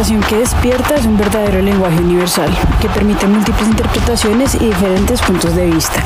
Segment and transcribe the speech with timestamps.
[0.00, 2.48] Que despierta es un verdadero lenguaje universal
[2.80, 6.02] que permite múltiples interpretaciones y diferentes puntos de vista.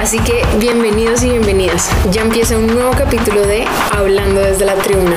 [0.00, 1.88] Así que bienvenidos y bienvenidas.
[2.10, 5.14] Ya empieza un nuevo capítulo de Hablando desde la tribuna.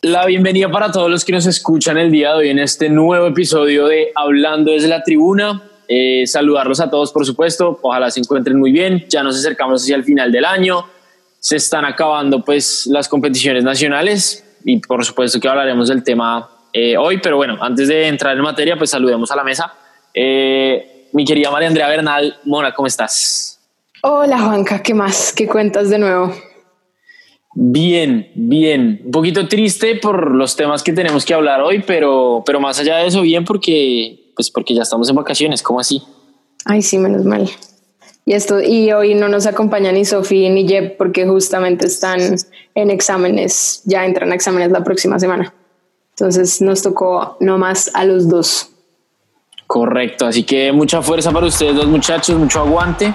[0.00, 3.26] La bienvenida para todos los que nos escuchan el día de hoy en este nuevo
[3.26, 5.62] episodio de Hablando desde la tribuna.
[5.86, 7.78] Eh, saludarlos a todos, por supuesto.
[7.82, 9.04] Ojalá se encuentren muy bien.
[9.10, 10.86] Ya nos acercamos hacia el final del año.
[11.40, 16.96] Se están acabando pues las competiciones nacionales y por supuesto que hablaremos del tema eh,
[16.96, 17.18] hoy.
[17.22, 19.72] Pero bueno, antes de entrar en materia, pues saludemos a la mesa.
[20.14, 23.60] Eh, mi querida María Andrea Bernal, Mona, ¿cómo estás?
[24.02, 25.32] Hola Juanca, ¿qué más?
[25.32, 26.32] ¿Qué cuentas de nuevo?
[27.54, 29.02] Bien, bien.
[29.04, 32.98] Un poquito triste por los temas que tenemos que hablar hoy, pero, pero más allá
[32.98, 35.62] de eso, bien porque, pues porque ya estamos en vacaciones.
[35.62, 36.00] ¿Cómo así?
[36.64, 37.50] Ay, sí, menos mal.
[38.28, 42.20] Y esto, y hoy no nos acompaña ni Sofía ni Jeb porque justamente están
[42.74, 45.54] en exámenes, ya entran a exámenes la próxima semana.
[46.10, 48.68] Entonces nos tocó nomás a los dos.
[49.66, 53.14] Correcto, así que mucha fuerza para ustedes dos muchachos, mucho aguante.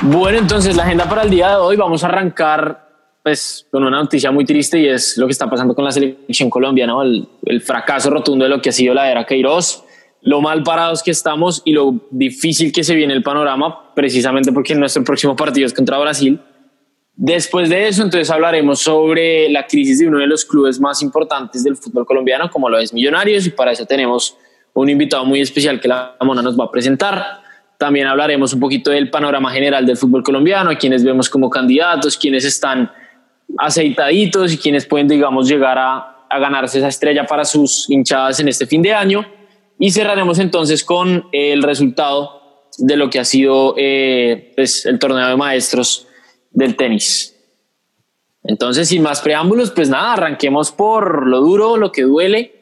[0.00, 2.88] Bueno, entonces la agenda para el día de hoy vamos a arrancar
[3.22, 6.50] pues con una noticia muy triste y es lo que está pasando con la selección
[6.50, 9.84] colombiana, el, el, fracaso rotundo de lo que ha sido la era Queiroz,
[10.22, 14.74] lo mal parados que estamos y lo difícil que se viene el panorama, precisamente porque
[14.74, 16.40] nuestro próximo partido es contra Brasil.
[17.14, 21.62] Después de eso, entonces hablaremos sobre la crisis de uno de los clubes más importantes
[21.64, 24.36] del fútbol colombiano, como lo es Millonarios, y para eso tenemos
[24.74, 27.42] un invitado muy especial que la Mona nos va a presentar.
[27.76, 32.44] También hablaremos un poquito del panorama general del fútbol colombiano, quienes vemos como candidatos, quienes
[32.44, 32.90] están
[33.58, 38.48] aceitaditos y quienes pueden, digamos, llegar a, a ganarse esa estrella para sus hinchadas en
[38.48, 39.26] este fin de año.
[39.84, 45.26] Y cerraremos entonces con el resultado de lo que ha sido eh, pues, el torneo
[45.26, 46.06] de maestros
[46.52, 47.36] del tenis.
[48.44, 52.52] Entonces, sin más preámbulos, pues nada, arranquemos por lo duro, lo que duele,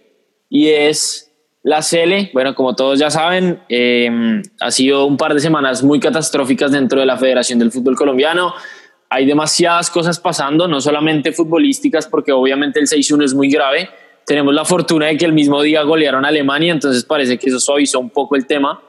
[0.48, 1.30] y es
[1.62, 2.30] la CL.
[2.32, 7.00] Bueno, como todos ya saben, eh, ha sido un par de semanas muy catastróficas dentro
[7.00, 8.54] de la Federación del Fútbol Colombiano.
[9.10, 13.91] Hay demasiadas cosas pasando, no solamente futbolísticas, porque obviamente el 6-1 es muy grave.
[14.26, 17.60] Tenemos la fortuna de que el mismo día golearon a Alemania, entonces parece que eso
[17.60, 18.81] suavizó un poco el tema.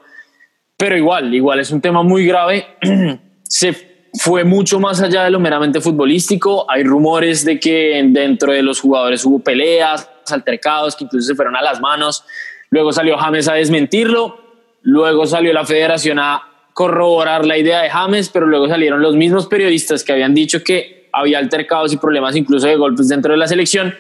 [0.78, 2.66] Pero igual, igual es un tema muy grave.
[3.44, 3.74] Se
[4.14, 6.70] fue mucho más allá de lo meramente futbolístico.
[6.70, 11.56] Hay rumores de que dentro de los jugadores hubo peleas, altercados, que incluso se fueron
[11.56, 12.24] a las manos.
[12.70, 14.40] Luego salió James a desmentirlo.
[14.82, 16.42] Luego salió la federación a
[16.74, 21.10] corroborar la idea de James, pero luego salieron los mismos periodistas que habían dicho que
[21.14, 23.94] había altercados y problemas incluso de golpes dentro de la selección,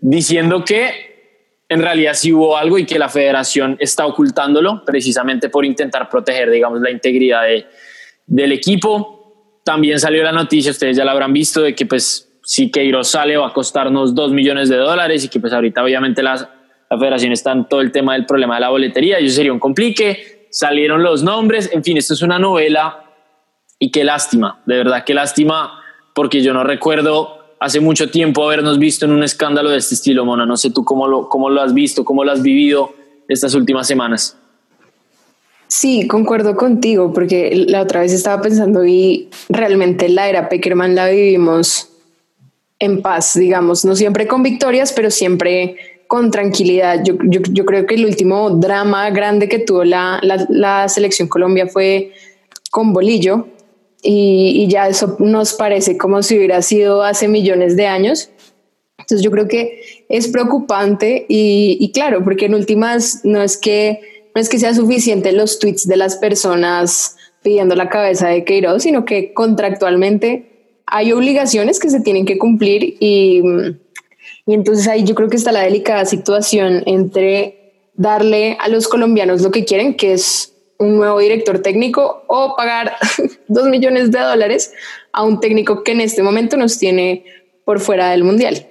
[0.00, 1.16] diciendo que
[1.68, 6.50] en realidad sí hubo algo y que la federación está ocultándolo precisamente por intentar proteger,
[6.50, 7.66] digamos, la integridad de,
[8.26, 9.60] del equipo.
[9.64, 13.36] También salió la noticia, ustedes ya la habrán visto, de que pues si Queiroz sale
[13.36, 16.34] va a costarnos dos millones de dólares y que pues ahorita obviamente la,
[16.88, 19.58] la federación está en todo el tema del problema de la boletería eso sería un
[19.58, 20.46] complique.
[20.50, 23.02] Salieron los nombres, en fin, esto es una novela
[23.78, 25.82] y qué lástima, de verdad, qué lástima,
[26.14, 30.24] porque yo no recuerdo hace mucho tiempo habernos visto en un escándalo de este estilo,
[30.24, 30.46] Mona.
[30.46, 32.92] No sé tú cómo lo, cómo lo has visto, cómo lo has vivido
[33.28, 34.36] estas últimas semanas.
[35.68, 41.08] Sí, concuerdo contigo, porque la otra vez estaba pensando y realmente la era Peckerman la
[41.08, 41.88] vivimos
[42.78, 47.02] en paz, digamos, no siempre con victorias, pero siempre con tranquilidad.
[47.02, 52.12] Yo, yo, creo que el último drama grande que tuvo la, la selección Colombia fue
[52.70, 53.48] con Bolillo,
[54.02, 58.30] y, ya eso nos parece como si hubiera sido hace millones de años.
[58.98, 64.00] Entonces yo creo que es preocupante y, y, claro, porque en últimas no es que
[64.34, 68.82] no es que sea suficiente los tweets de las personas pidiendo la cabeza de Queiroz,
[68.82, 73.40] sino que contractualmente hay obligaciones que se tienen que cumplir y,
[74.46, 79.42] y entonces ahí yo creo que está la delicada situación entre darle a los colombianos
[79.42, 82.96] lo que quieren, que es un nuevo director técnico o pagar
[83.48, 84.72] dos millones de dólares
[85.12, 87.24] a un técnico que en este momento nos tiene
[87.64, 88.66] por fuera del mundial.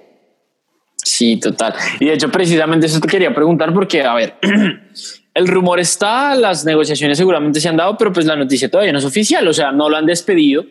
[0.96, 1.74] Sí, total.
[2.00, 4.34] Y de hecho, precisamente eso te quería preguntar porque, a ver,
[5.34, 8.98] el rumor está, las negociaciones seguramente se han dado, pero pues la noticia todavía no
[8.98, 10.64] es oficial, o sea, no lo han despedido.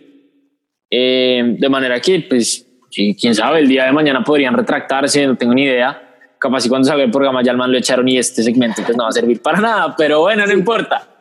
[0.90, 5.54] Eh, de manera que, pues, quién sabe, el día de mañana podrían retractarse, no tengo
[5.54, 6.02] ni idea.
[6.38, 8.98] Capaz si cuando salga el programa ya el man lo echaron y este segmento pues
[8.98, 11.15] no va a servir para nada, pero bueno, no importa.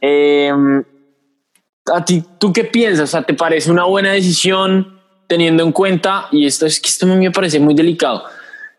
[0.00, 0.52] Eh,
[1.92, 3.08] ¿A ti, tú qué piensas?
[3.08, 4.98] O sea, ¿te parece una buena decisión
[5.28, 8.24] teniendo en cuenta, y esto es que esto me parece muy delicado,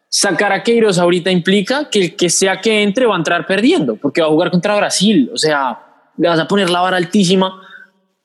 [0.10, 3.96] sacar a Queiroz ahorita implica que el que sea que entre va a entrar perdiendo,
[3.96, 5.80] porque va a jugar contra Brasil, o sea,
[6.18, 7.62] le vas a poner la vara altísima.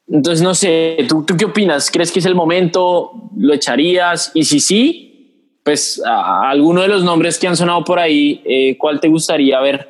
[0.09, 1.91] Entonces, no sé, ¿tú, tú qué opinas?
[1.91, 3.13] ¿Crees que es el momento?
[3.37, 4.33] ¿Lo echarías?
[4.35, 8.77] Y si sí, pues a, alguno de los nombres que han sonado por ahí, eh,
[8.79, 9.89] ¿cuál te gustaría ver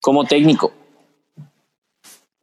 [0.00, 0.72] como técnico?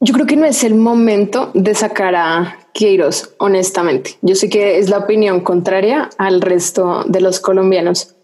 [0.02, 4.16] Yo creo que no es el momento de sacar a Queiroz, honestamente.
[4.22, 8.16] Yo sé que es la opinión contraria al resto de los colombianos,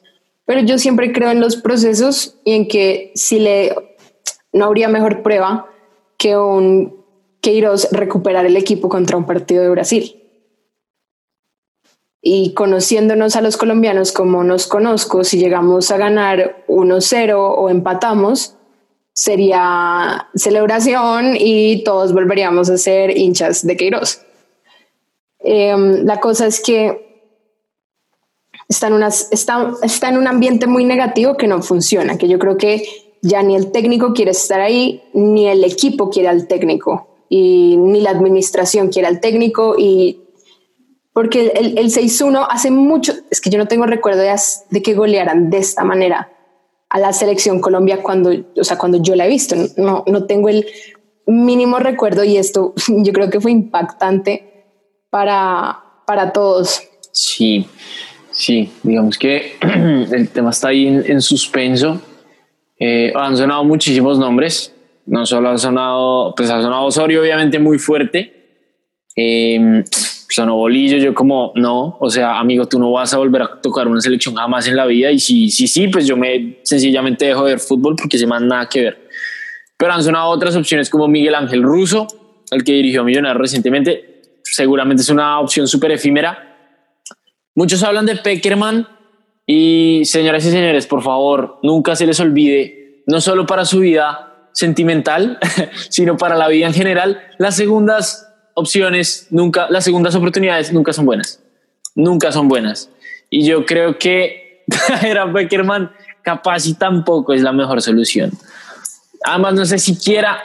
[0.46, 3.74] pero yo siempre creo en los procesos y en que si le
[4.54, 5.66] no habría mejor prueba
[6.16, 7.04] que un
[7.42, 10.22] Queiroz recuperar el equipo contra un partido de Brasil.
[12.22, 18.55] Y conociéndonos a los colombianos como nos conozco, si llegamos a ganar 1-0 o empatamos,
[19.16, 24.20] sería celebración y todos volveríamos a ser hinchas de Queiroz.
[25.38, 27.24] Em, la cosa es que
[28.68, 32.38] está en, unas, está, está en un ambiente muy negativo que no funciona, que yo
[32.38, 32.86] creo que
[33.22, 38.02] ya ni el técnico quiere estar ahí, ni el equipo quiere al técnico, y ni
[38.02, 40.24] la administración quiere al técnico, y
[41.14, 44.36] porque el, el 6-1 hace mucho, es que yo no tengo recuerdo de,
[44.68, 46.35] de que golearan de esta manera
[46.88, 49.56] a la selección Colombia cuando, o sea, cuando yo la he visto.
[49.76, 50.66] No, no tengo el
[51.26, 54.64] mínimo recuerdo y esto yo creo que fue impactante
[55.10, 56.82] para, para todos.
[57.12, 57.66] Sí,
[58.30, 62.00] sí, digamos que el tema está ahí en, suspenso.
[62.78, 64.74] Eh, han sonado muchísimos nombres,
[65.06, 68.32] no solo han sonado, pues ha sonado Osorio obviamente muy fuerte.
[69.16, 69.82] Eh,
[70.28, 73.86] sonó bolillo, yo como, no, o sea, amigo, tú no vas a volver a tocar
[73.88, 77.44] una selección jamás en la vida y si sí, sí, pues yo me sencillamente dejo
[77.44, 79.08] de ver fútbol porque se me nada que ver.
[79.76, 82.06] Pero han sonado otras opciones como Miguel Ángel Russo,
[82.50, 86.56] el que dirigió Millonarios recientemente, seguramente es una opción súper efímera.
[87.54, 88.88] Muchos hablan de Peckerman
[89.46, 94.48] y señoras y señores, por favor, nunca se les olvide, no solo para su vida
[94.52, 95.38] sentimental,
[95.90, 98.25] sino para la vida en general, las segundas
[98.56, 101.40] opciones nunca, las segundas oportunidades nunca son buenas.
[101.94, 102.90] Nunca son buenas.
[103.30, 104.64] Y yo creo que
[105.04, 105.92] era Beckerman
[106.22, 108.32] capaz y tampoco es la mejor solución.
[109.24, 110.42] Además, no sé siquiera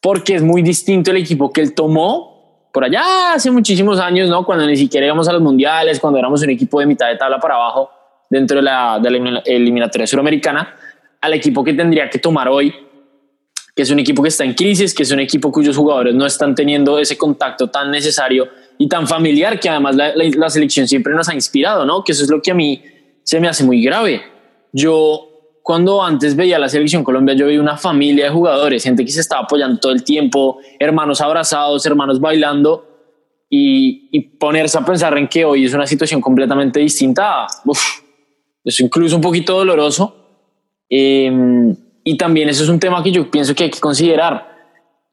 [0.00, 4.46] porque es muy distinto el equipo que él tomó por allá hace muchísimos años, ¿no?
[4.46, 7.38] Cuando ni siquiera íbamos a los mundiales, cuando éramos un equipo de mitad de tabla
[7.38, 7.90] para abajo
[8.30, 10.74] dentro de la, de la eliminatoria suramericana,
[11.20, 12.74] al equipo que tendría que tomar hoy
[13.74, 16.26] que es un equipo que está en crisis, que es un equipo cuyos jugadores no
[16.26, 18.48] están teniendo ese contacto tan necesario
[18.78, 22.04] y tan familiar que además la, selección siempre nos ha inspirado, ¿no?
[22.04, 22.82] Que eso es lo que a mí
[23.22, 24.22] se me hace muy grave.
[24.72, 25.28] Yo
[25.62, 29.20] cuando antes veía la selección Colombia, yo veía una familia de jugadores, gente que se
[29.20, 32.88] estaba apoyando todo el tiempo, hermanos abrazados, hermanos bailando,
[33.48, 37.46] y, ponerse a pensar en que hoy es una situación completamente distinta,
[38.64, 40.16] es incluso un poquito doloroso.
[40.88, 41.30] Eh,
[42.04, 44.52] y también eso es un tema que yo pienso que hay que considerar.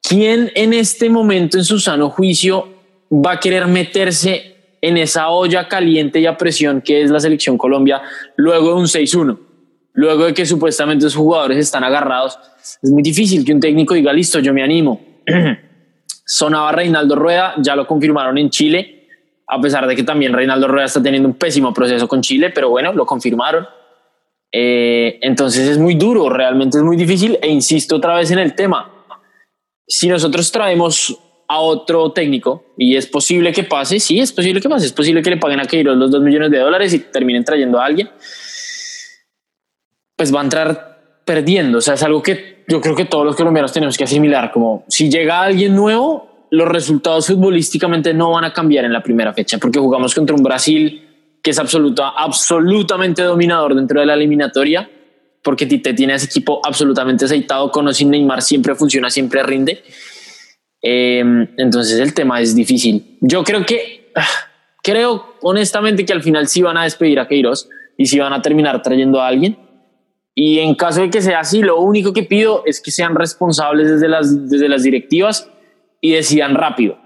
[0.01, 2.67] ¿Quién en este momento en su sano juicio
[3.11, 7.57] va a querer meterse en esa olla caliente y a presión que es la selección
[7.57, 8.01] Colombia
[8.37, 9.37] luego de un 6-1?
[9.93, 12.39] Luego de que supuestamente los jugadores están agarrados,
[12.81, 15.01] es muy difícil que un técnico diga, listo, yo me animo.
[16.25, 19.07] Sonaba Reinaldo Rueda, ya lo confirmaron en Chile,
[19.47, 22.69] a pesar de que también Reinaldo Rueda está teniendo un pésimo proceso con Chile, pero
[22.69, 23.67] bueno, lo confirmaron.
[24.51, 28.55] Eh, entonces es muy duro, realmente es muy difícil e insisto otra vez en el
[28.55, 29.05] tema.
[29.87, 34.69] Si nosotros traemos a otro técnico y es posible que pase, sí, es posible que
[34.69, 37.43] pase, es posible que le paguen a Queiroz los dos millones de dólares y terminen
[37.43, 38.09] trayendo a alguien,
[40.15, 41.79] pues va a entrar perdiendo.
[41.79, 44.85] O sea, es algo que yo creo que todos los colombianos tenemos que asimilar, como
[44.87, 49.57] si llega alguien nuevo, los resultados futbolísticamente no van a cambiar en la primera fecha,
[49.57, 51.08] porque jugamos contra un Brasil
[51.41, 54.89] que es absoluta, absolutamente dominador dentro de la eliminatoria,
[55.43, 59.83] porque Tite tiene ese equipo absolutamente aceitado, con Neymar siempre funciona, siempre rinde.
[60.81, 61.23] Eh,
[61.57, 63.17] entonces el tema es difícil.
[63.21, 64.27] Yo creo que, ah,
[64.83, 68.41] creo honestamente que al final sí van a despedir a Queiroz y sí van a
[68.41, 69.57] terminar trayendo a alguien.
[70.35, 73.89] Y en caso de que sea así, lo único que pido es que sean responsables
[73.89, 75.49] desde las, desde las directivas
[76.01, 76.97] y decidan rápido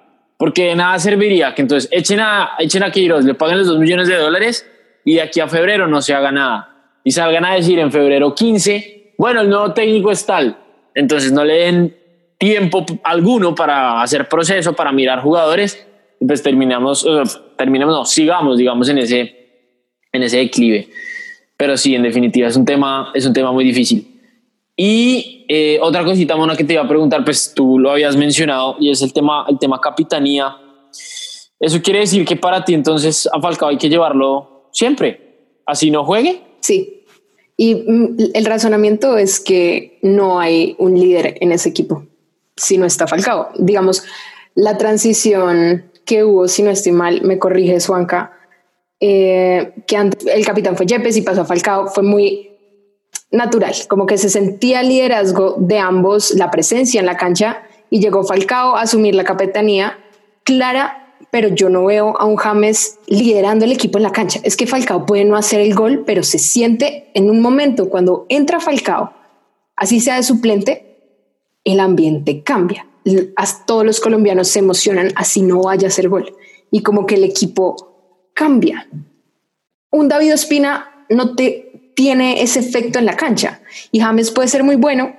[0.44, 3.80] porque de nada serviría que entonces echen a, echen a Queiroz, le paguen los dos
[3.80, 4.70] millones de dólares
[5.06, 6.98] y de aquí a febrero no se haga nada.
[7.06, 10.58] Y salgan a decir en febrero 15, bueno, el nuevo técnico es tal.
[10.96, 11.96] Entonces no le den
[12.38, 15.88] tiempo alguno para hacer proceso, para mirar jugadores,
[16.20, 17.08] y pues terminamos,
[17.58, 19.70] terminamos, no, sigamos, digamos, en ese,
[20.12, 20.90] en ese declive.
[21.56, 24.20] Pero sí, en definitiva, es un tema, es un tema muy difícil.
[24.76, 28.76] Y eh, otra cosita, Mona, que te iba a preguntar, pues tú lo habías mencionado,
[28.80, 30.56] y es el tema, el tema capitanía.
[31.60, 36.04] Eso quiere decir que para ti entonces a Falcao hay que llevarlo siempre, así no
[36.04, 36.42] juegue.
[36.60, 37.06] Sí.
[37.58, 42.06] Y mm, el razonamiento es que no hay un líder en ese equipo
[42.56, 43.50] si no está Falcao.
[43.58, 44.04] Digamos,
[44.56, 48.34] la transición que hubo, si no estoy mal, me corrige Suanca,
[49.00, 52.53] eh, que el capitán fue Yepes y pasó a Falcao, fue muy
[53.34, 58.00] natural, como que se sentía el liderazgo de ambos, la presencia en la cancha y
[58.00, 59.98] llegó Falcao a asumir la capitanía
[60.44, 64.40] clara, pero yo no veo a un James liderando el equipo en la cancha.
[64.44, 68.28] Es que Falcao puede no hacer el gol, pero se siente en un momento cuando
[68.30, 69.12] entra Falcao,
[69.76, 70.98] así sea de suplente,
[71.64, 72.88] el ambiente cambia.
[73.66, 76.36] Todos los colombianos se emocionan así no vaya a ser gol
[76.70, 78.88] y como que el equipo cambia.
[79.90, 84.64] Un David Ospina no te tiene ese efecto en la cancha y James puede ser
[84.64, 85.16] muy bueno,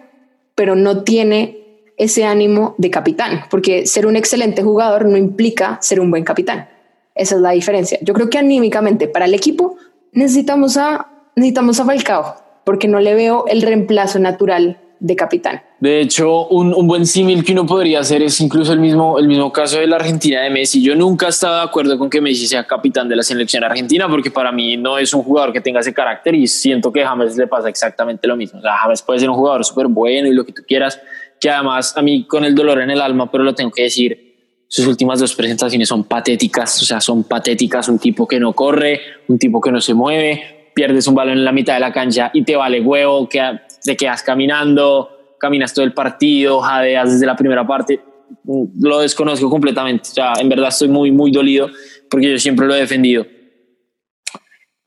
[0.54, 1.64] pero no tiene
[1.96, 6.68] ese ánimo de capitán, porque ser un excelente jugador no implica ser un buen capitán.
[7.14, 7.98] Esa es la diferencia.
[8.02, 9.76] Yo creo que anímicamente para el equipo
[10.12, 15.60] necesitamos a necesitamos a Falcao, porque no le veo el reemplazo natural de capitán.
[15.80, 19.28] De hecho, un, un buen símil que uno podría hacer es incluso el mismo, el
[19.28, 20.82] mismo caso de la Argentina de Messi.
[20.82, 24.08] Yo nunca he estado de acuerdo con que Messi sea capitán de la selección argentina
[24.08, 27.36] porque para mí no es un jugador que tenga ese carácter y siento que James
[27.36, 28.60] le pasa exactamente lo mismo.
[28.60, 30.98] O sea, James puede ser un jugador súper bueno y lo que tú quieras,
[31.38, 34.64] que además a mí con el dolor en el alma, pero lo tengo que decir,
[34.68, 39.02] sus últimas dos presentaciones son patéticas, o sea, son patéticas, un tipo que no corre,
[39.28, 42.30] un tipo que no se mueve, pierdes un balón en la mitad de la cancha
[42.34, 43.40] y te vale huevo, que
[43.82, 48.00] te quedas caminando, caminas todo el partido, jadeas desde la primera parte,
[48.44, 50.10] lo desconozco completamente.
[50.10, 51.70] O sea, en verdad estoy muy, muy dolido
[52.10, 53.26] porque yo siempre lo he defendido.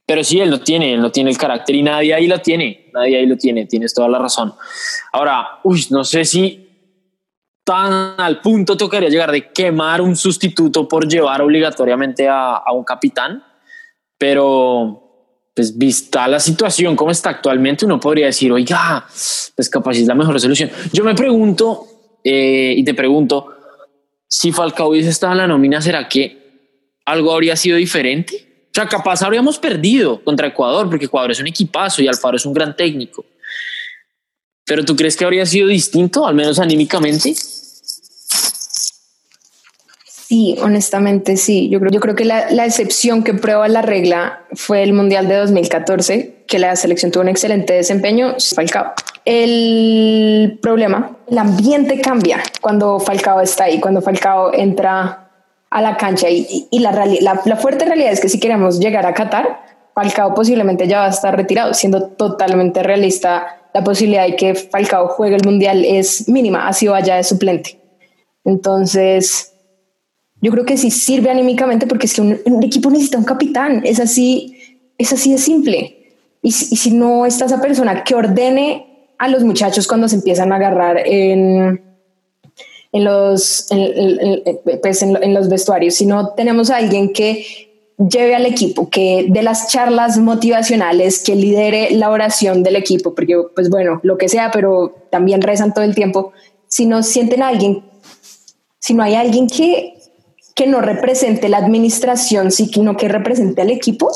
[0.06, 2.90] Pero sí, él lo tiene, él no tiene el carácter y nadie ahí lo tiene,
[2.94, 4.54] nadie ahí lo tiene, tienes toda la razón.
[5.12, 6.66] Ahora, uy, no sé si
[7.66, 12.86] tan al punto tocaría llegar de quemar un sustituto por llevar obligatoriamente a, a un
[12.86, 13.44] capitán,
[14.18, 15.07] pero
[15.58, 19.04] pues vista la situación como está actualmente, uno podría decir, oiga,
[19.56, 20.70] pues capaz es la mejor solución.
[20.94, 21.88] Yo me pregunto
[22.24, 23.56] eh, y te pregunto,
[24.28, 26.70] si Falcao hubiese estado en la nómina, ¿será que
[27.06, 28.68] algo habría sido diferente?
[28.68, 32.46] O sea, capaz habríamos perdido contra Ecuador, porque Ecuador es un equipazo y Alfaro es
[32.46, 33.26] un gran técnico.
[34.64, 37.34] Pero ¿tú crees que habría sido distinto, al menos anímicamente?
[40.28, 41.70] Sí, honestamente sí.
[41.70, 45.36] Yo creo, yo creo que la, excepción que prueba la regla fue el Mundial de
[45.36, 48.36] 2014, que la selección tuvo un excelente desempeño.
[48.54, 48.92] Falcao.
[49.24, 55.30] El problema, el ambiente cambia cuando Falcao está ahí, cuando Falcao entra
[55.70, 59.06] a la cancha y, y, la, la, la fuerte realidad es que si queremos llegar
[59.06, 59.62] a Qatar,
[59.96, 63.62] Falcao posiblemente ya va a estar retirado, siendo totalmente realista.
[63.74, 67.80] La posibilidad de que Falcao juegue el Mundial es mínima, así vaya de suplente.
[68.44, 69.54] Entonces,
[70.42, 73.82] yo creo que sí sirve anímicamente porque es que un, equipo necesita un capitán.
[73.84, 74.58] Es así,
[74.98, 76.16] es así de simple.
[76.42, 80.58] Y, si no está esa persona que ordene a los muchachos cuando se empiezan a
[80.58, 81.82] agarrar en,
[82.92, 83.68] en los,
[84.82, 87.44] pues en, los vestuarios, si no tenemos a alguien que
[87.98, 93.36] lleve al equipo, que de las charlas motivacionales, que lidere la oración del equipo, porque
[93.56, 96.32] pues bueno, lo que sea, pero también rezan todo el tiempo.
[96.68, 97.84] Si no sienten a alguien,
[98.78, 99.97] si no hay alguien que
[100.58, 104.10] que no represente la administración, sino que represente al equipo,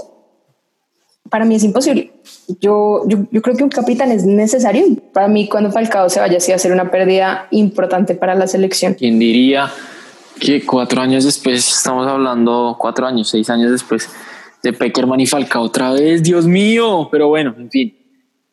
[1.30, 2.12] para mí es imposible.
[2.60, 4.86] Yo, yo, creo que un capitán es necesario.
[5.14, 8.96] Para mí, cuando Falcao se vaya, sí a ser una pérdida importante para la selección.
[8.96, 9.72] ¿Quién diría
[10.40, 14.10] que cuatro años después, estamos hablando cuatro años, seis años después,
[14.64, 16.24] de Peckerman y Falcao otra vez?
[16.24, 17.96] Dios mío, pero bueno, en fin.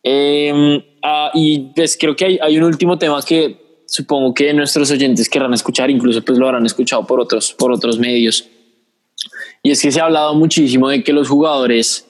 [0.03, 4.91] Em, ah, y pues creo que hay, hay un último tema que supongo que nuestros
[4.91, 8.47] oyentes querrán escuchar, incluso pues lo habrán escuchado por otros, por otros medios.
[9.63, 12.07] Y es que se ha hablado muchísimo de que los jugadores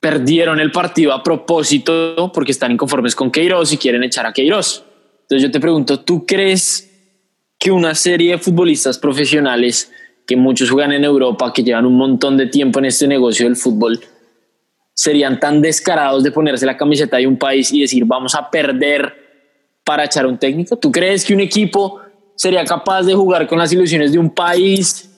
[0.00, 4.84] perdieron el partido a propósito porque están inconformes con Queiroz y quieren echar a Queiroz.
[5.22, 6.90] Entonces yo te pregunto, ¿tú crees
[7.56, 9.92] que una serie de futbolistas profesionales
[10.26, 13.56] que muchos juegan en Europa, que llevan un montón de tiempo en este negocio del
[13.56, 14.00] fútbol,
[14.94, 19.19] serían tan descarados de ponerse la camiseta de un país y decir vamos a perder
[19.90, 20.76] para echar un técnico?
[20.76, 21.98] ¿Tú crees que un equipo
[22.36, 25.10] sería capaz de jugar con las ilusiones de un país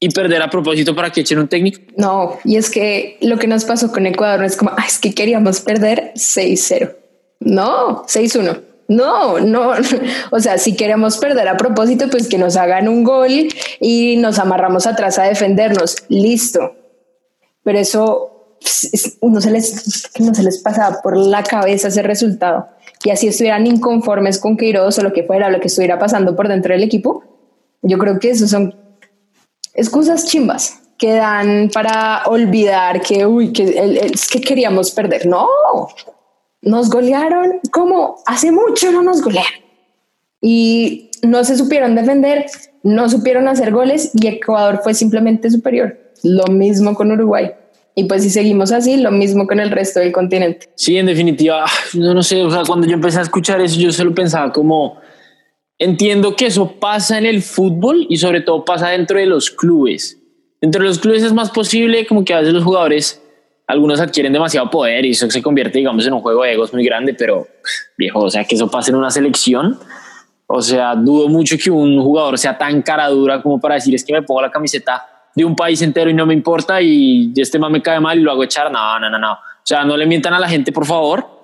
[0.00, 1.80] y perder a propósito para que echen un técnico?
[1.96, 5.60] No, y es que lo que nos pasó con Ecuador es como, es que queríamos
[5.60, 6.92] perder 6-0.
[7.38, 8.60] No, 6-1.
[8.88, 9.74] No, no,
[10.32, 13.46] o sea, si queremos perder a propósito, pues que nos hagan un gol
[13.78, 15.94] y nos amarramos atrás a defendernos.
[16.08, 16.74] Listo.
[17.62, 22.66] Pero eso pues, no se les, no se les pasaba por la cabeza ese resultado.
[23.04, 26.48] Y así estuvieran inconformes con Queiroz o lo que fuera, lo que estuviera pasando por
[26.48, 27.24] dentro del equipo.
[27.82, 28.74] Yo creo que eso son
[29.74, 35.26] excusas chimbas que dan para olvidar que, uy, que, es que queríamos perder.
[35.26, 35.48] No,
[36.60, 39.60] nos golearon como hace mucho no nos golearon.
[40.42, 42.46] Y no se supieron defender,
[42.82, 45.98] no supieron hacer goles y Ecuador fue simplemente superior.
[46.22, 47.50] Lo mismo con Uruguay.
[48.00, 50.70] Y pues si seguimos así, lo mismo con el resto del continente.
[50.74, 53.92] Sí, en definitiva, no, no sé, o sea, cuando yo empecé a escuchar eso, yo
[53.92, 54.98] solo pensaba como,
[55.78, 60.18] entiendo que eso pasa en el fútbol y sobre todo pasa dentro de los clubes.
[60.62, 63.20] Dentro de los clubes es más posible como que a veces los jugadores
[63.66, 66.82] algunos adquieren demasiado poder y eso se convierte, digamos, en un juego de egos muy
[66.82, 67.48] grande, pero
[67.98, 69.78] viejo, o sea, que eso pase en una selección.
[70.46, 74.02] O sea, dudo mucho que un jugador sea tan cara dura como para decir es
[74.02, 77.58] que me pongo la camiseta de un país entero y no me importa y este
[77.58, 78.70] más me cae mal y lo hago echar.
[78.70, 79.32] No, no, no, no.
[79.32, 81.40] O sea, no le mientan a la gente, por favor.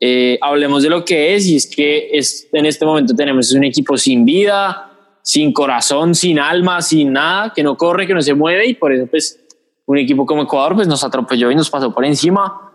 [0.00, 3.64] Eh, hablemos de lo que es y es que es, en este momento tenemos un
[3.64, 4.90] equipo sin vida,
[5.22, 8.92] sin corazón, sin alma, sin nada, que no corre, que no se mueve y por
[8.92, 9.38] eso pues
[9.86, 12.72] un equipo como Ecuador pues nos atropelló y nos pasó por encima.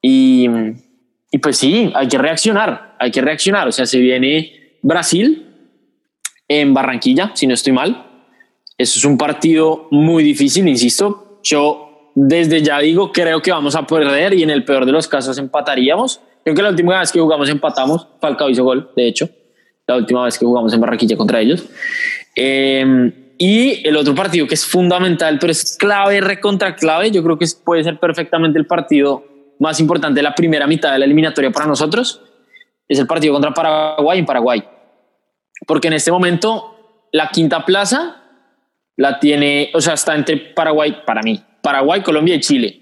[0.00, 0.48] Y,
[1.30, 3.68] y pues sí, hay que reaccionar, hay que reaccionar.
[3.68, 5.48] O sea, se viene Brasil
[6.48, 8.11] en Barranquilla, si no estoy mal.
[8.82, 11.38] Eso es un partido muy difícil, insisto.
[11.44, 15.06] Yo desde ya digo, creo que vamos a perder y en el peor de los
[15.06, 16.20] casos empataríamos.
[16.42, 19.28] Creo que la última vez que jugamos empatamos, Falcao hizo gol, de hecho,
[19.86, 21.64] la última vez que jugamos en Barranquilla contra ellos.
[22.34, 27.38] Eh, y el otro partido que es fundamental, pero es clave, recontra clave, yo creo
[27.38, 29.24] que puede ser perfectamente el partido
[29.60, 32.20] más importante de la primera mitad de la eliminatoria para nosotros,
[32.88, 34.64] es el partido contra Paraguay en Paraguay.
[35.68, 38.21] Porque en este momento la quinta plaza
[38.96, 42.78] la tiene, o sea, está entre Paraguay, para mí, Paraguay, Colombia y Chile.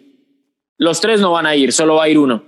[0.78, 2.42] Los tres no van a ir, solo va a ir uno.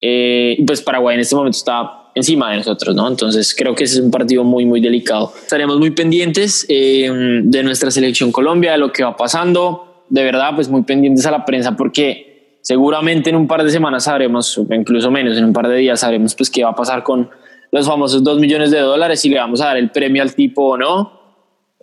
[0.00, 3.08] Eh, pues Paraguay en este momento está encima de nosotros, ¿no?
[3.08, 5.32] Entonces creo que ese es un partido muy, muy delicado.
[5.36, 7.10] Estaremos muy pendientes eh,
[7.44, 10.04] de nuestra selección Colombia, de lo que va pasando.
[10.08, 14.04] De verdad, pues muy pendientes a la prensa porque seguramente en un par de semanas
[14.04, 17.30] sabremos, incluso menos, en un par de días sabremos pues qué va a pasar con
[17.70, 20.70] los famosos dos millones de dólares y le vamos a dar el premio al tipo
[20.70, 21.20] o no.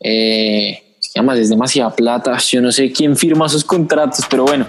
[0.01, 4.65] Eh, además es demasiada plata, yo no sé quién firma esos contratos, pero bueno.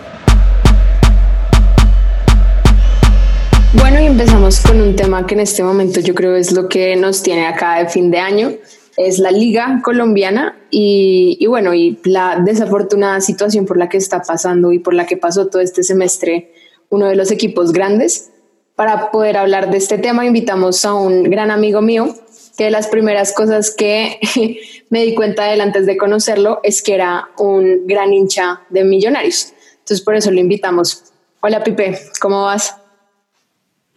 [3.75, 6.97] Bueno, y empezamos con un tema que en este momento yo creo es lo que
[6.97, 8.53] nos tiene acá de fin de año,
[8.97, 14.23] es la Liga Colombiana y, y, bueno, y la desafortunada situación por la que está
[14.23, 16.53] pasando y por la que pasó todo este semestre
[16.89, 18.31] uno de los equipos grandes.
[18.75, 22.15] Para poder hablar de este tema invitamos a un gran amigo mío,
[22.57, 24.19] que de las primeras cosas que
[24.91, 28.85] me di cuenta de él antes de conocerlo es que era un gran hincha de
[28.85, 29.53] millonarios.
[29.79, 31.05] Entonces por eso lo invitamos.
[31.41, 32.77] Hola Pipe, ¿cómo vas?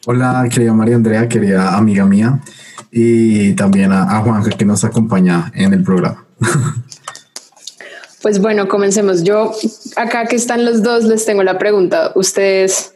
[0.05, 2.39] Hola, querida María Andrea, querida amiga mía,
[2.91, 6.25] y también a, a Juanja que nos acompaña en el programa.
[8.21, 9.23] Pues bueno, comencemos.
[9.23, 9.51] Yo,
[9.97, 12.13] acá que están los dos, les tengo la pregunta.
[12.15, 12.95] Ustedes,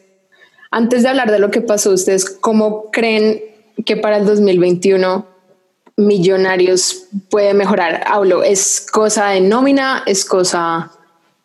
[0.71, 3.41] antes de hablar de lo que pasó, ¿ustedes cómo creen
[3.85, 5.36] que para el 2021
[5.97, 8.03] Millonarios puede mejorar?
[8.05, 10.03] Hablo, ¿es cosa de nómina?
[10.05, 10.91] ¿Es cosa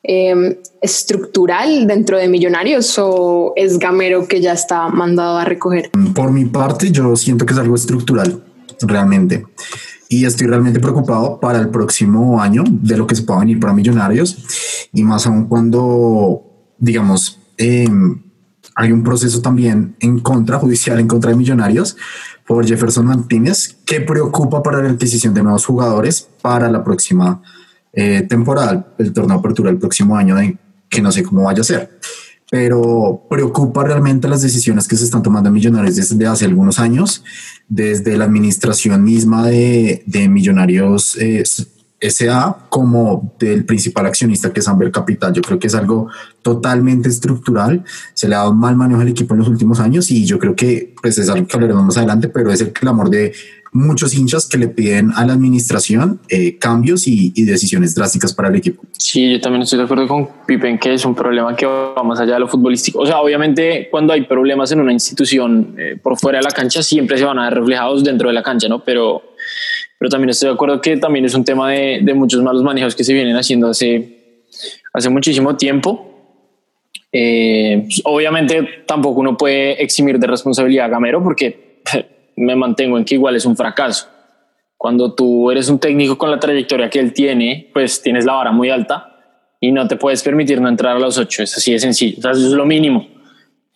[0.03, 5.91] eh, estructural dentro de Millonarios o es Gamero que ya está mandado a recoger?
[6.15, 8.43] Por mi parte, yo siento que es algo estructural,
[8.83, 9.47] realmente.
[10.11, 13.73] Y estoy realmente preocupado para el próximo año de lo que se pueda venir para
[13.73, 16.43] Millonarios y más aún cuando,
[16.77, 17.89] digamos, eh,
[18.75, 21.97] hay un proceso también en contra, judicial en contra de Millonarios
[22.47, 27.43] por Jefferson Martínez que preocupa para la adquisición de nuevos jugadores para la próxima
[27.93, 30.57] eh, temporal, el torneo de apertura el próximo año, de,
[30.89, 31.99] que no sé cómo vaya a ser.
[32.51, 37.25] Pero preocupa realmente las decisiones que se están tomando Millonarios desde hace algunos años,
[37.69, 41.43] desde la administración misma de, de Millonarios eh,
[42.03, 45.33] SA como del principal accionista que es Amber Capital.
[45.33, 46.09] Yo creo que es algo
[46.43, 47.85] totalmente estructural.
[48.15, 50.39] Se le ha dado un mal manejo al equipo en los últimos años y yo
[50.39, 53.33] creo que pues es algo que hablaremos más adelante, pero es el clamor de
[53.73, 58.49] muchos hinchas que le piden a la administración eh, cambios y, y, decisiones drásticas para
[58.51, 58.83] el equipo.
[58.93, 62.21] Sí, yo también estoy de acuerdo con Pippen que es un problema que va más
[62.21, 62.99] allá de lo futbolístico.
[62.99, 66.83] O sea, obviamente cuando hay problemas en una institución eh, por fuera de la cancha
[66.83, 68.85] siempre se van a ver reflejados dentro de la cancha, ¿no?
[68.85, 69.32] Pero,
[70.03, 72.97] pero también estoy de acuerdo que también es un tema de, de muchos malos manejos
[72.97, 74.43] que se vienen haciendo hace,
[74.93, 76.35] hace muchísimo tiempo.
[77.13, 81.85] Eh, pues, obviamente tampoco uno puede eximir de responsabilidad a Gamero porque
[82.37, 84.09] me mantengo en que igual es un fracaso.
[84.77, 88.51] Cuando tú eres un técnico con la trayectoria que él tiene, pues tienes la vara
[88.51, 89.21] muy alta
[89.61, 91.45] y no te puedes permitir no entrar a los ocho.
[91.45, 92.17] Es así de sencillo.
[92.19, 93.07] O sea, eso es lo mínimo.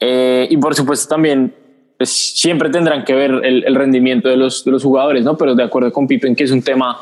[0.01, 1.55] Eh, y por supuesto también
[1.97, 5.37] pues, siempre tendrán que ver el, rendimiento de los, de los jugadores, ¿no?
[5.37, 6.99] Pero de acuerdo con Pippen, que es un tema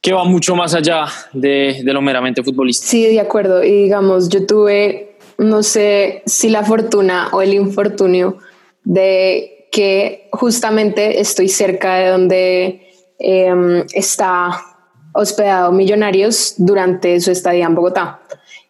[0.00, 2.90] que va mucho más allá de, de lo meramente futbolístico.
[2.90, 3.62] Sí, de acuerdo.
[3.62, 8.38] Y digamos, yo tuve, no sé si la fortuna o el infortunio
[8.84, 14.60] de que justamente estoy cerca de donde em, está
[15.14, 18.20] hospedado Millonarios durante su estadía en Bogotá.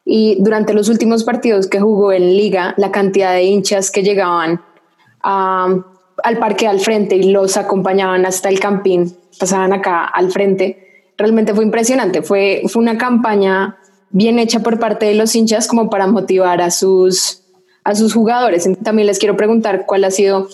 [0.04, 4.60] Y durante los últimos partidos que jugó en liga, la cantidad de hinchas que llegaban
[5.22, 11.54] al parque al frente y los acompañaban hasta el campín, pasaban acá al frente, realmente
[11.54, 12.22] fue impresionante.
[12.22, 13.78] Fue, fue una campaña
[14.10, 17.42] bien hecha por parte de los hinchas como para motivar a sus,
[17.84, 18.68] a sus jugadores.
[18.82, 20.48] También les quiero preguntar cuál ha sido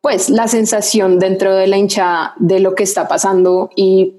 [0.00, 4.16] pues la sensación dentro de la hinchada de lo que está pasando y,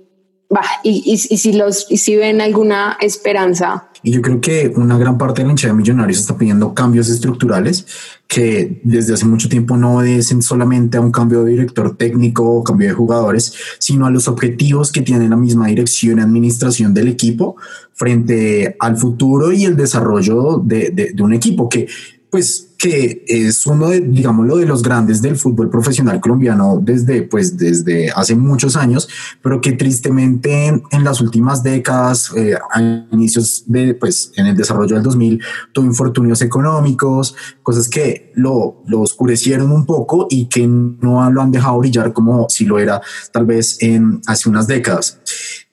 [0.84, 3.90] y, y, si los y si ven alguna esperanza.
[4.02, 7.10] Y yo creo que una gran parte de la hinchada de Millonarios está pidiendo cambios
[7.10, 7.86] estructurales
[8.34, 12.64] que desde hace mucho tiempo no obedecen solamente a un cambio de director técnico o
[12.64, 17.10] cambio de jugadores, sino a los objetivos que tiene la misma dirección y administración del
[17.10, 17.58] equipo
[17.94, 21.88] frente al futuro y el desarrollo de, de, de un equipo que
[22.32, 27.56] pues que es uno de, digámoslo, de los grandes del fútbol profesional colombiano desde, pues,
[27.56, 29.08] desde hace muchos años,
[29.42, 34.96] pero que tristemente en las últimas décadas, eh, a inicios de, pues, en el desarrollo
[34.96, 35.42] del 2000,
[35.72, 41.54] tuvo infortunios económicos, cosas que lo, lo oscurecieron un poco y que no lo han
[41.54, 45.22] dejado brillar como si lo era tal vez en hace unas décadas.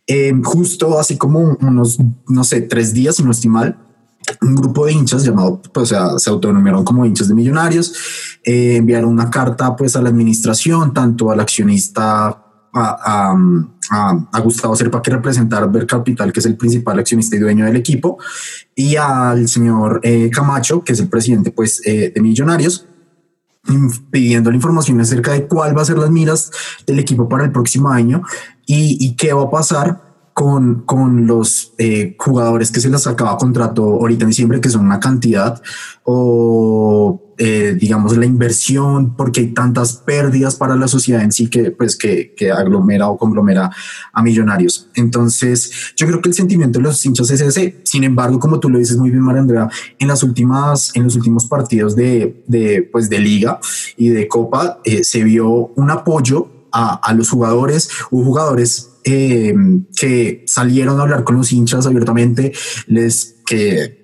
[0.07, 3.89] Eh, justo así como unos, no sé, tres días, si no estoy mal,
[4.42, 7.94] un grupo de hinchas llamado, pues, o sea, se autonominaron como hinchas de millonarios,
[8.44, 13.34] eh, enviaron una carta pues a la administración, tanto al accionista a,
[14.32, 17.76] a, Gustavo Serpa que representa Ver Capital, que es el principal accionista y dueño del
[17.76, 18.18] equipo,
[18.74, 22.86] y al señor eh, Camacho, que es el presidente pues eh, de Millonarios,
[24.10, 26.50] pidiendo la información acerca de cuál va a ser las miras
[26.86, 28.22] del equipo para el próximo año
[28.66, 33.36] y, y qué va a pasar con, con los eh, jugadores que se les acaba
[33.36, 35.60] contrato ahorita en diciembre, que son una cantidad,
[36.04, 41.70] o eh, digamos la inversión, porque hay tantas pérdidas para la sociedad en sí que,
[41.70, 43.70] pues, que, que aglomera o conglomera
[44.12, 44.88] a millonarios.
[44.94, 47.80] Entonces, yo creo que el sentimiento de los hinchas es ese.
[47.84, 51.16] Sin embargo, como tú lo dices muy bien, María Andrea, en las últimas, en los
[51.16, 53.58] últimos partidos de, de, pues, de liga
[53.96, 59.54] y de copa, eh, se vio un apoyo a, a, los jugadores, hubo jugadores eh,
[59.96, 62.52] que salieron a hablar con los hinchas abiertamente,
[62.86, 64.00] les que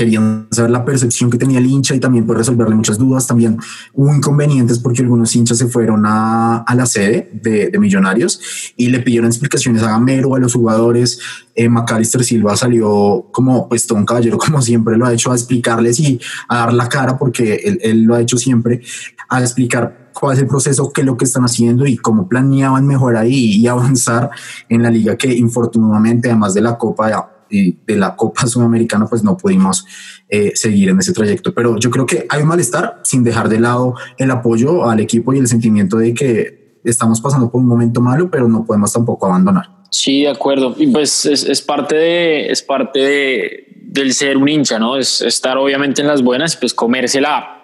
[0.00, 3.26] querían saber la percepción que tenía el hincha y también por resolverle muchas dudas.
[3.26, 3.58] También
[3.92, 8.40] hubo inconvenientes porque algunos hinchas se fueron a, a la sede de, de, Millonarios
[8.76, 11.20] y le pidieron explicaciones a Gamero, a los jugadores.
[11.54, 15.34] Eh, Macalister Silva salió como pues todo un caballero, como siempre lo ha hecho, a
[15.34, 18.80] explicarles y a dar la cara porque él, él lo ha hecho siempre,
[19.28, 22.86] a explicar cuál es el proceso, qué es lo que están haciendo y cómo planeaban
[22.86, 24.30] mejorar y, y avanzar
[24.68, 29.24] en la liga que infortunadamente, además de la Copa de, de la Copa Sudamericana, pues
[29.24, 29.86] no pudimos
[30.28, 31.54] eh, seguir en ese trayecto.
[31.54, 35.32] Pero yo creo que hay un malestar sin dejar de lado el apoyo al equipo
[35.32, 39.26] y el sentimiento de que estamos pasando por un momento malo, pero no podemos tampoco
[39.26, 39.70] abandonar.
[39.90, 40.74] Sí, de acuerdo.
[40.78, 44.96] Y pues es, es parte de, es parte de, del ser un hincha, ¿no?
[44.96, 47.59] Es estar obviamente en las buenas, pues comérsela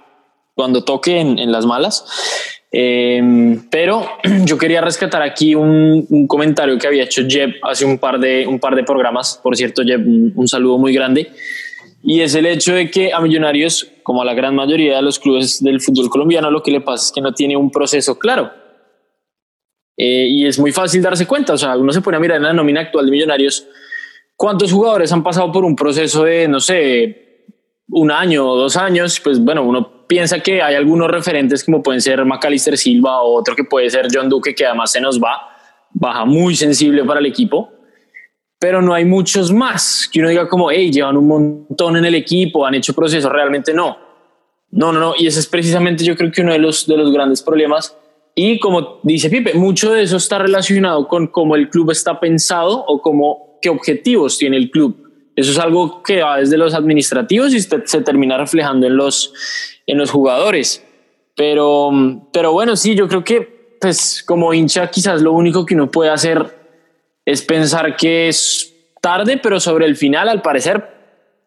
[0.56, 2.04] cuando toque en, en las malas.
[2.72, 3.22] Eh,
[3.70, 4.08] pero
[4.44, 8.46] yo quería rescatar aquí un, un, comentario que había hecho Jeb hace un par de,
[8.46, 9.38] un par de programas.
[9.42, 11.30] Por cierto, Jeb, un, un, saludo muy grande.
[12.02, 15.18] Y es el hecho de que a Millonarios, como a la gran mayoría de los
[15.18, 18.50] clubes del fútbol colombiano, lo que le pasa es que no tiene un proceso claro.
[19.98, 21.52] Eh, y es muy fácil darse cuenta.
[21.52, 23.66] O sea, uno se pone a mirar en la nómina actual de Millonarios
[24.36, 27.44] cuántos jugadores han pasado por un proceso de, no sé,
[27.88, 29.20] un año o dos años.
[29.20, 33.54] Pues bueno, uno piensa que hay algunos referentes como pueden ser Macalister Silva o otro
[33.54, 35.48] que puede ser John Duque, que además se nos va,
[35.92, 37.70] baja muy sensible para el equipo,
[38.58, 42.14] pero no hay muchos más que uno diga como, hey, llevan un montón en el
[42.14, 43.98] equipo, han hecho procesos, realmente no.
[44.70, 47.12] No, no, no, y ese es precisamente yo creo que uno de los, de los
[47.12, 47.96] grandes problemas.
[48.34, 52.84] Y como dice Pipe, mucho de eso está relacionado con cómo el club está pensado
[52.86, 55.02] o cómo, qué objetivos tiene el club.
[55.34, 59.32] Eso es algo que va desde los administrativos y se termina reflejando en los,
[59.86, 60.84] en los jugadores.
[61.36, 61.90] Pero,
[62.32, 66.10] pero bueno, sí, yo creo que pues como hincha quizás lo único que uno puede
[66.10, 66.56] hacer
[67.24, 70.96] es pensar que es tarde, pero sobre el final al parecer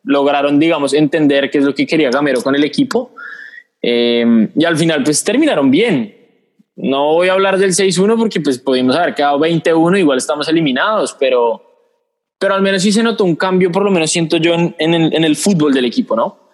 [0.04, 3.16] lograron, digamos, entender qué es lo que quería Gamero con el equipo.
[3.82, 6.16] Eh, y al final pues terminaron bien.
[6.76, 11.16] no voy a hablar del 6-1 porque pues pudimos haber quedado 20-1, igual estamos eliminados,
[11.20, 11.62] pero,
[12.38, 15.14] pero al menos sí se notó un cambio, por lo menos siento yo, en, el,
[15.14, 16.49] en el fútbol del equipo, ¿no?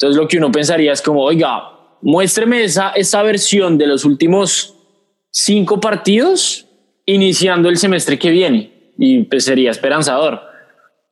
[0.00, 4.74] Entonces lo que uno pensaría es como, oiga, muéstreme esa, esa versión de los últimos
[5.30, 6.66] cinco partidos
[7.04, 10.40] iniciando el semestre que viene y pues sería esperanzador.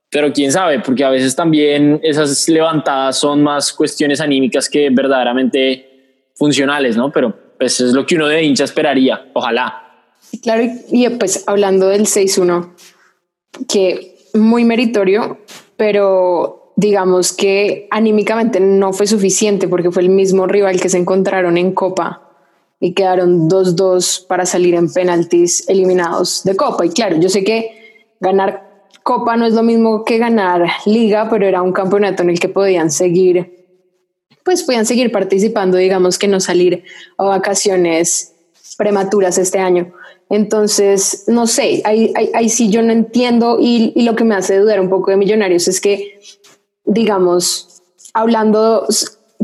[0.08, 6.30] Pero quién sabe, porque a veces también esas levantadas son más cuestiones anímicas que verdaderamente
[6.34, 7.12] funcionales, ¿no?
[7.12, 9.82] Pero pues es lo que uno de hincha esperaría, ojalá.
[10.42, 12.72] Claro, y pues hablando del 6-1,
[13.68, 15.40] que muy meritorio,
[15.76, 21.58] pero digamos que anímicamente no fue suficiente porque fue el mismo rival que se encontraron
[21.58, 22.22] en Copa
[22.78, 26.86] y quedaron 2-2 para salir en penaltis eliminados de Copa.
[26.86, 31.48] Y claro, yo sé que ganar Copa no es lo mismo que ganar Liga, pero
[31.48, 33.66] era un campeonato en el que podían seguir,
[34.44, 36.84] pues podían seguir participando, digamos que no salir
[37.16, 38.34] a vacaciones
[38.76, 39.92] prematuras este año.
[40.30, 44.58] Entonces, no sé, ahí, ahí, sí yo no entiendo y, y lo que me hace
[44.58, 46.20] dudar un poco de Millonarios es que,
[46.88, 47.82] digamos,
[48.14, 48.86] hablando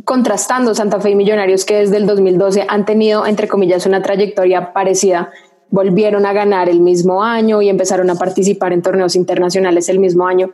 [0.05, 4.73] contrastando Santa Fe y Millonarios, que desde el 2012 han tenido, entre comillas, una trayectoria
[4.73, 5.31] parecida,
[5.71, 10.27] volvieron a ganar el mismo año y empezaron a participar en torneos internacionales el mismo
[10.27, 10.53] año.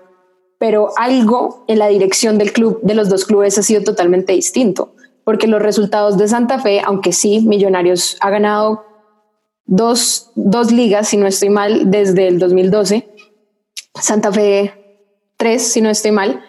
[0.59, 4.95] Pero algo en la dirección del club, de los dos clubes, ha sido totalmente distinto,
[5.25, 8.85] porque los resultados de Santa Fe, aunque sí, Millonarios ha ganado
[9.65, 13.09] dos, dos ligas, si no estoy mal, desde el 2012,
[13.95, 14.75] Santa Fe
[15.41, 16.45] tres, si no estoy mal,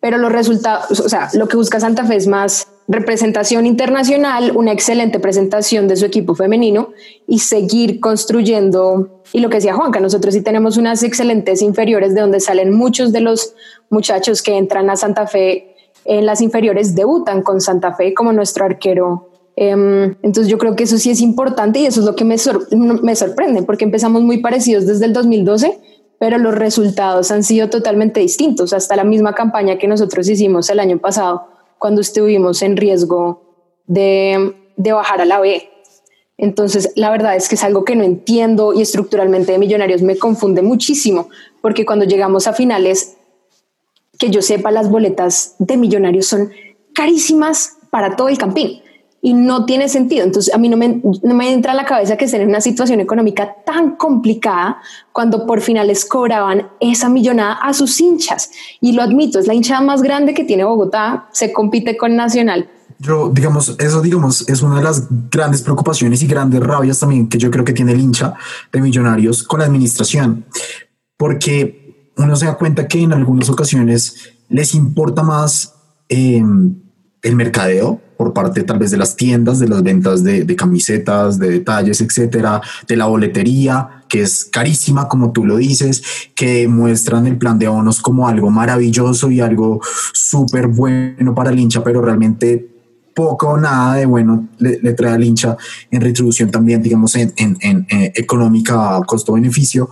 [0.00, 4.72] pero los resultados, o sea, lo que busca Santa Fe es más representación internacional, una
[4.72, 6.90] excelente presentación de su equipo femenino
[7.26, 9.22] y seguir construyendo.
[9.32, 13.12] Y lo que decía Juanca, nosotros sí tenemos unas excelentes inferiores de donde salen muchos
[13.12, 13.54] de los
[13.90, 18.64] muchachos que entran a Santa Fe en las inferiores, debutan con Santa Fe como nuestro
[18.64, 19.30] arquero.
[19.56, 22.36] Em, entonces yo creo que eso sí es importante y eso es lo que me,
[23.02, 28.20] me sorprende, porque empezamos muy parecidos desde el 2012 pero los resultados han sido totalmente
[28.20, 28.72] distintos.
[28.72, 31.48] Hasta la misma campaña que nosotros hicimos el año pasado,
[31.78, 33.42] cuando estuvimos en riesgo
[33.86, 35.68] de, de bajar a la B.
[36.38, 40.16] Entonces, la verdad es que es algo que no entiendo y estructuralmente de Millonarios me
[40.16, 41.28] confunde muchísimo,
[41.62, 43.16] porque cuando llegamos a finales,
[44.18, 46.50] que yo sepa, las boletas de Millonarios son
[46.94, 48.82] carísimas para todo el campín
[49.26, 50.22] y no tiene sentido.
[50.22, 52.60] Entonces, a mí no me, no me entra a la cabeza que estén en una
[52.60, 58.52] situación económica tan complicada cuando por finales cobraban esa millonada a sus hinchas.
[58.80, 62.70] Y lo admito, es la hinchada más grande que tiene Bogotá, se compite con Nacional.
[63.00, 67.38] Yo, digamos, eso, digamos, es una de las grandes preocupaciones y grandes rabias también que
[67.38, 68.34] yo creo que tiene el hincha
[68.72, 70.44] de Millonarios con la administración,
[71.16, 75.74] porque uno se da cuenta que en algunas ocasiones les importa más
[76.08, 76.40] eh,
[77.22, 81.50] el mercadeo por parte tal vez de las tiendas, de las ventas de, camisetas, de
[81.50, 86.02] detalles, etcétera, de la boletería, que es carísima, como tú lo dices,
[86.34, 89.80] que muestran el plan de bonos como algo maravilloso y algo
[90.12, 92.68] súper bueno para el hincha, pero realmente
[93.14, 95.56] poco o nada de bueno le, trae al hincha
[95.90, 99.88] en retribución también, digamos, en, en económica costo-beneficio.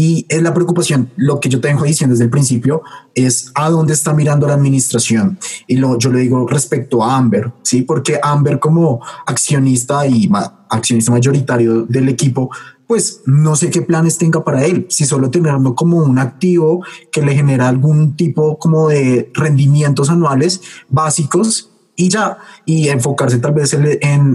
[0.00, 2.82] Y es la preocupación, lo que yo te vengo diciendo desde el principio,
[3.16, 5.40] es a dónde está mirando la administración.
[5.66, 7.82] Y lo, yo le digo respecto a Amber, ¿sí?
[7.82, 10.30] Porque Amber como accionista y
[10.70, 12.48] accionista mayoritario del equipo,
[12.86, 17.20] pues no sé qué planes tenga para él, si solo tenerlo como un activo que
[17.20, 23.74] le genera algún tipo como de rendimientos anuales básicos y ya, y enfocarse tal vez
[23.74, 23.84] en,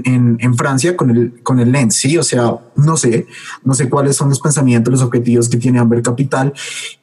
[0.04, 3.26] en, en, Francia con el, con el lens, sí, o sea, no sé,
[3.64, 6.52] no sé cuáles son los pensamientos, los objetivos que tiene Amber Capital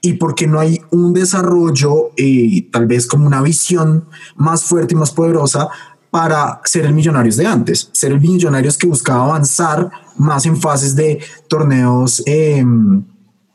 [0.03, 4.05] y porque no hay un desarrollo, eh, tal vez como una visión
[4.37, 5.71] más fuerte y más poderosa
[6.11, 10.95] para ser el Millonarios de antes, ser el Millonarios que buscaba avanzar más en fases
[10.95, 13.03] de torneos em,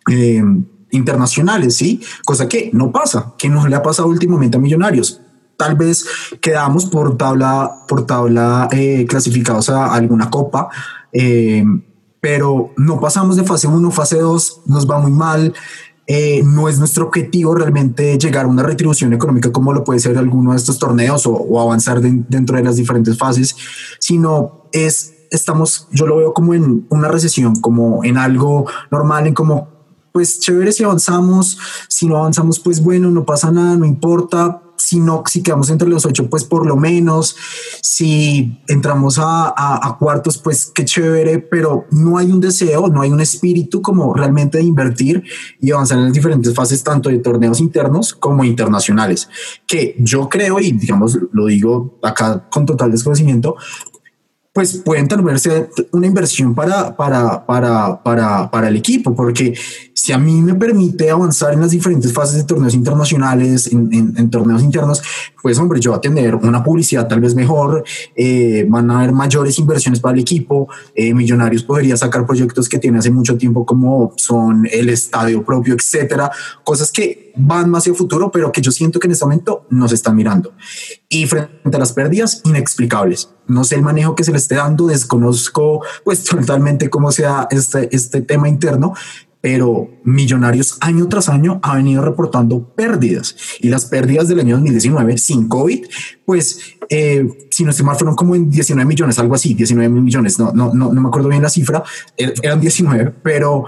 [0.09, 2.01] em, internacionales, ¿sí?
[2.25, 5.21] Cosa que no pasa, que no le ha pasado últimamente a Millonarios
[5.57, 6.05] tal vez
[6.41, 10.69] quedamos por tabla, por tabla eh, clasificados a alguna copa,
[11.11, 11.63] eh,
[12.19, 15.53] pero no pasamos de fase 1, fase 2, nos va muy mal.
[16.07, 20.19] Eh, no es nuestro objetivo realmente llegar a una retribución económica como lo puede ser
[20.19, 23.55] alguno de estos torneos o, avanzar dentro de las diferentes fases,
[23.99, 29.33] sino es, estamos, yo lo veo como en una recesión, como en algo normal, en
[29.33, 29.69] como,
[30.11, 31.57] pues chévere si avanzamos,
[31.89, 35.87] si no avanzamos, pues bueno, no pasa nada, no importa, si no, si quedamos entre
[35.87, 37.35] los ocho, pues por lo menos,
[37.81, 43.11] si entramos a, a, cuartos, pues qué chévere, pero no hay un deseo, no hay
[43.11, 45.23] un espíritu como realmente de invertir
[45.59, 49.29] y avanzar en las diferentes fases, tanto de torneos internos como internacionales,
[49.65, 53.55] que yo creo, y digamos, lo digo acá con total desconocimiento,
[54.55, 59.53] pues pueden ser una inversión para, para, para, para, para el equipo, porque
[59.93, 64.29] si a mí me permite avanzar en las diferentes fases de torneos internacionales, en, en,
[64.29, 65.03] torneos internos,
[65.45, 67.83] pues hombre, yo voy a tener una publicidad tal vez mejor,
[68.15, 72.79] eh, van a haber mayores inversiones para el equipo, eh, Millonarios podría sacar proyectos que
[72.79, 76.31] tiene hace mucho tiempo como son el estadio propio, etcétera,
[76.63, 79.67] cosas que van más hacia el futuro, pero que yo siento que en este momento
[79.69, 80.53] no se están mirando.
[81.09, 83.29] Y frente a las pérdidas, inexplicables.
[83.47, 87.95] No sé el manejo que se le esté dando, desconozco pues totalmente cómo sea este,
[87.95, 88.93] este tema interno,
[89.45, 93.35] pero Millonarios año tras año ha venido reportando pérdidas.
[93.59, 95.85] Y las pérdidas del año 2019 sin COVID,
[96.25, 100.39] pues eh, si no estoy mal fueron como en 19 millones, algo así, 19 millones,
[100.39, 101.83] no, no, no, no me acuerdo bien la cifra,
[102.17, 103.65] er, eran 19, pero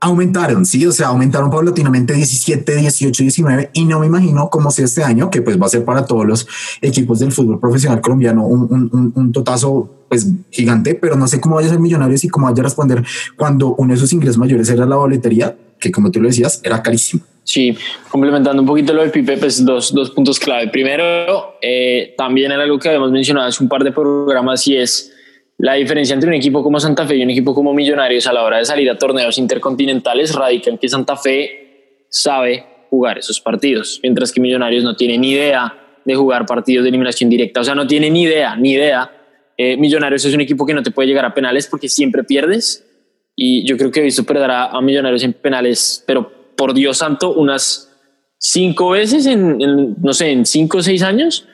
[0.00, 4.84] aumentaron, sí, o sea, aumentaron paulatinamente 17, 18, 19 y no me imagino cómo sea
[4.84, 6.46] este año, que pues va a ser para todos los
[6.80, 11.56] equipos del fútbol profesional colombiano un, un, un, totazo pues gigante, pero no sé cómo
[11.56, 13.04] vaya a ser Millonarios y cómo vaya a responder
[13.36, 16.82] cuando uno de sus ingresos mayores era la boletería, que como tú lo decías, era
[16.82, 17.24] carísimo.
[17.42, 17.76] Sí,
[18.10, 20.68] complementando un poquito lo de Pipe, pues dos, dos puntos clave.
[20.68, 25.12] Primero, eh, también era algo que habíamos mencionado hace un par de programas y es
[25.58, 28.44] la diferencia entre un equipo como Santa Fe y un equipo como Millonarios a la
[28.44, 33.98] hora de salir a torneos intercontinentales radica en que Santa Fe sabe jugar esos partidos,
[34.02, 37.74] mientras que Millonarios no tiene ni idea de jugar partidos de eliminación directa, o sea,
[37.74, 39.10] no tiene ni idea, ni idea.
[39.56, 42.86] Eh, Millonarios es un equipo que no te puede llegar a penales porque siempre pierdes
[43.34, 47.34] y yo creo que he visto perder a, Millonarios en penales, pero por Dios santo,
[47.34, 47.92] unas
[48.38, 51.48] cinco veces en, no sé, en cinco o seis años.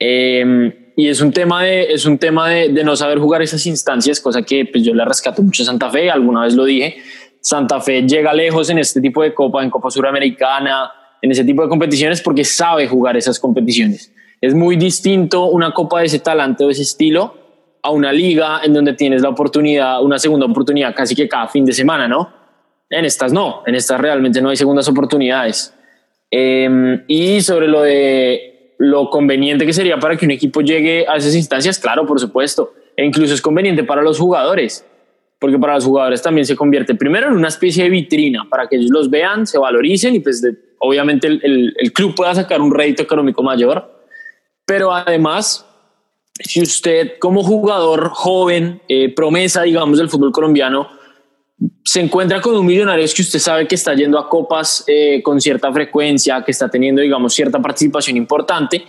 [0.00, 4.18] Eh, y es un tema de, es un tema de, no saber jugar esas instancias,
[4.18, 6.96] cosa que pues, yo le rescato mucho a Santa Fe, alguna vez lo dije.
[7.40, 10.90] Santa Fe llega lejos en este tipo de copa, en Copa Suramericana,
[11.22, 14.12] en ese tipo de competiciones, porque sabe jugar esas competiciones.
[14.40, 17.32] Es muy distinto una copa de ese talante o ese estilo
[17.80, 21.64] a una liga en donde tienes la oportunidad, una segunda oportunidad casi que cada fin
[21.64, 22.28] de semana, ¿no?
[22.90, 25.72] En estas no, en estas realmente no hay segundas oportunidades.
[26.28, 31.16] Eh, y sobre lo de lo conveniente que sería para que un equipo llegue a
[31.16, 32.72] esas instancias, claro, por supuesto.
[32.96, 34.84] E incluso es conveniente para los jugadores,
[35.38, 38.76] porque para los jugadores también se convierte primero en una especie de vitrina para que
[38.76, 40.42] ellos los vean, se valoricen y pues
[40.78, 44.04] obviamente el, club pueda sacar un rédito económico mayor.
[44.64, 45.66] Pero además,
[46.40, 50.88] si usted como jugador joven, eh, promesa, digamos, del fútbol colombiano,
[51.84, 55.40] se encuentra con un millonario que usted sabe que está yendo a copas eh, con
[55.40, 58.84] cierta frecuencia, que está teniendo, digamos, cierta participación importante,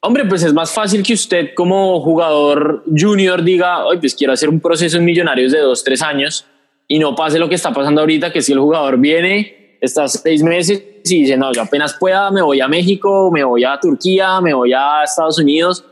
[0.00, 4.48] hombre, pues es más fácil que usted como jugador junior diga, hoy pues quiero hacer
[4.48, 6.46] un proceso en millonarios de dos, tres años
[6.88, 10.42] y no pase lo que está pasando ahorita, que si el jugador viene, está seis
[10.42, 14.40] meses y dice, no, yo apenas pueda, me voy a México, me voy a Turquía,
[14.40, 15.84] me voy a Estados Unidos,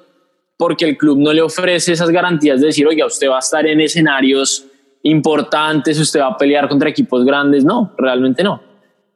[0.56, 3.66] porque el club no le ofrece esas garantías de decir, oiga, usted va a estar
[3.66, 4.66] en escenarios
[5.02, 7.64] importantes, usted va a pelear contra equipos grandes.
[7.64, 8.62] No, realmente no.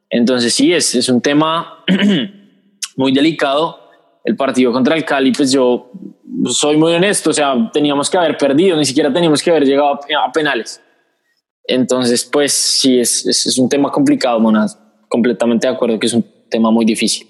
[0.09, 1.83] Entonces sí, es, es un tema
[2.95, 3.79] muy delicado.
[4.23, 5.91] El partido contra el Cali, pues yo
[6.45, 9.93] soy muy honesto, o sea, teníamos que haber perdido, ni siquiera teníamos que haber llegado
[9.93, 10.81] a, penales.
[11.65, 14.77] Entonces, pues sí, es, es, un tema complicado, Monas.
[15.07, 17.27] Completamente de acuerdo que es un tema muy difícil.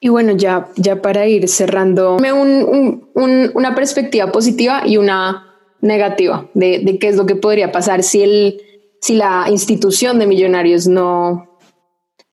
[0.00, 6.48] Y bueno, ya, ya para ir cerrando, un, un, una perspectiva positiva y una negativa
[6.54, 8.60] de, qué es lo que podría pasar si, el,
[9.00, 11.58] si la institución de millonarios no,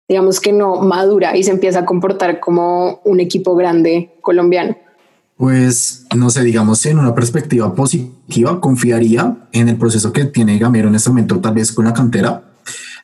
[0.08, 4.75] digamos que no madura y se empieza a comportar como un equipo grande colombiano.
[5.38, 10.88] Pues no sé, digamos en una perspectiva positiva, confiaría en el proceso que tiene Gamero
[10.88, 12.50] en este momento, tal vez con la cantera,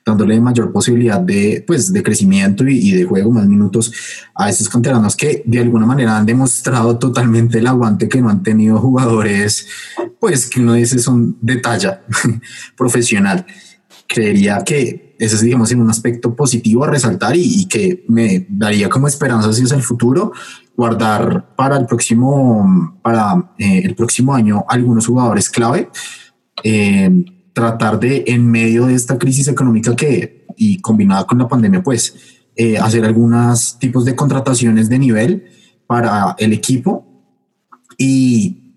[0.08, 3.92] dándole mayor posibilidad de, pues, de crecimiento y, de juego, más minutos
[4.34, 8.42] a estos canteranos que de alguna manera han demostrado totalmente el aguante que no han
[8.42, 9.68] tenido jugadores,
[10.20, 12.04] pues que uno dice son de talla
[12.78, 13.46] profesional.
[14.08, 18.88] Creería que ese es, digamos, en un aspecto positivo a resaltar y, que me daría
[18.90, 20.32] como esperanza hacia el futuro,
[20.78, 25.90] guardar para el próximo, para eh, el próximo año algunos jugadores clave.
[26.64, 31.82] Eh, tratar de, en medio de esta crisis económica que, y combinada con la pandemia,
[31.82, 32.14] pues,
[32.56, 35.48] eh, hacer algunos tipos de contrataciones de nivel
[35.88, 37.04] para el equipo
[37.98, 38.76] y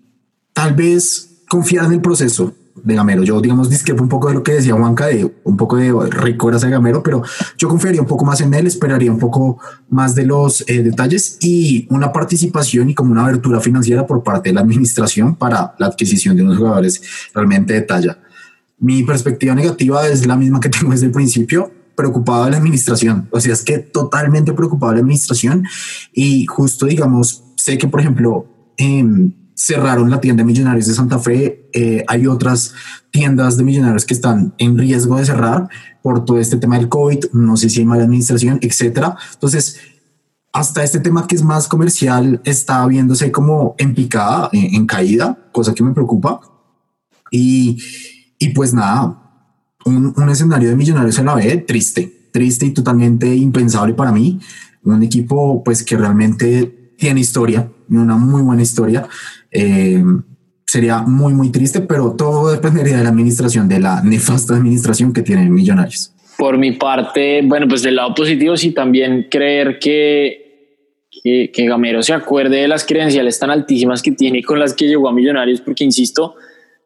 [0.51, 3.23] tal vez confiar en el proceso de Gamero.
[3.23, 6.61] Yo, digamos, discrepo un poco de lo que decía Juanca, de un poco de ricoras
[6.61, 7.21] de Gamero, pero
[7.59, 9.59] yo confiaría un poco más en él, esperaría un poco
[9.89, 14.49] más de los eh, detalles y una participación y como una abertura financiera por parte
[14.49, 16.99] de la administración para la adquisición de unos jugadores
[17.35, 18.17] realmente de talla.
[18.81, 23.29] Mi perspectiva negativa es la misma que tengo desde el principio, preocupado de la administración.
[23.31, 25.65] O sea, es que totalmente preocupado de la administración
[26.13, 29.05] y justo, digamos, sé que, por ejemplo, eh,
[29.53, 31.69] cerraron la tienda de Millonarios de Santa Fe.
[31.73, 32.73] Eh, hay otras
[33.11, 35.69] tiendas de Millonarios que están en riesgo de cerrar
[36.01, 37.25] por todo este tema del COVID.
[37.33, 39.15] No sé si hay mala administración, etcétera.
[39.33, 39.77] Entonces,
[40.53, 45.73] hasta este tema que es más comercial está viéndose como en picada, en, caída, cosa
[45.73, 46.41] que me preocupa.
[47.29, 47.77] Y,
[48.41, 49.21] y pues nada,
[49.85, 54.39] un, un, escenario de Millonarios en la B triste, triste y totalmente impensable para mí.
[54.83, 59.07] Un equipo pues que realmente tiene historia, una muy buena historia.
[59.51, 60.03] Eh,
[60.65, 65.21] sería muy, muy triste, pero todo dependería de la administración, de la nefasta administración que
[65.21, 66.11] tienen Millonarios.
[66.35, 72.01] Por mi parte, bueno, pues del lado positivo, sí también creer que, que, que Gamero
[72.01, 75.61] se acuerde de las credenciales tan altísimas que tiene con las que llegó a Millonarios,
[75.61, 76.33] porque insisto,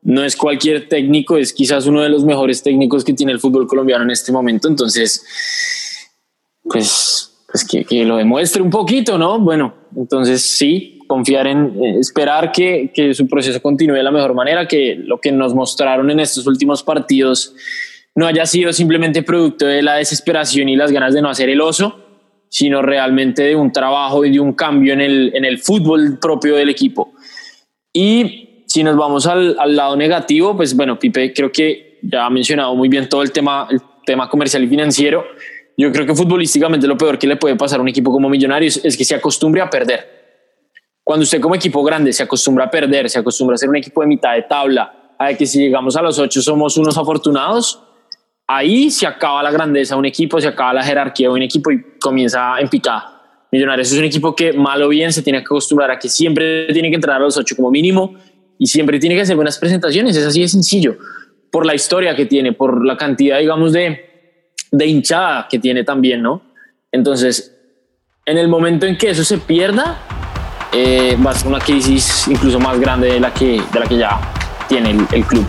[0.05, 3.67] no es cualquier técnico, es quizás uno de los mejores técnicos que tiene el fútbol
[3.67, 4.67] colombiano en este momento.
[4.67, 5.25] Entonces,
[6.63, 9.39] pues, pues que, que lo demuestre un poquito, ¿no?
[9.39, 14.35] Bueno, entonces sí, confiar en eh, esperar que, que, su proceso continúe de la mejor
[14.35, 17.55] manera, que lo que nos mostraron en estos últimos partidos
[18.13, 21.61] no haya sido simplemente producto de la desesperación y las ganas de no hacer el
[21.61, 21.99] oso,
[22.47, 26.55] sino realmente de un trabajo y de un cambio en el, en el fútbol propio
[26.55, 27.11] del equipo.
[27.91, 32.29] Y si nos vamos al, al lado negativo, pues bueno, Pipe creo que ya ha
[32.29, 35.25] mencionado muy bien todo el tema, el tema comercial y financiero.
[35.77, 38.79] Yo creo que futbolísticamente lo peor que le puede pasar a un equipo como Millonarios
[38.83, 40.15] es que se acostumbre a perder
[41.05, 44.01] cuando usted como equipo grande se acostumbra a perder, se acostumbra a ser un equipo
[44.01, 47.79] de mitad de tabla, a que si llegamos a los ocho somos unos afortunados,
[48.47, 51.71] ahí se acaba la grandeza de un equipo, se acaba la jerarquía de un equipo
[51.71, 53.21] y comienza en picada.
[53.51, 56.65] Millonarios es un equipo que mal o bien se tiene que acostumbrar a que siempre
[56.73, 58.15] tiene que entrar a los ocho como mínimo
[58.57, 60.15] y siempre tiene que hacer buenas presentaciones.
[60.15, 60.97] Es así de sencillo.
[61.51, 66.21] Por la historia que tiene, por la cantidad, digamos, de, de hinchada que tiene también,
[66.21, 66.41] ¿no?
[66.91, 67.55] Entonces,
[68.25, 69.99] en el momento en que eso se pierda,
[70.73, 73.97] eh, va a ser una crisis incluso más grande de la que, de la que
[73.97, 74.19] ya
[74.67, 75.45] tiene el, el club.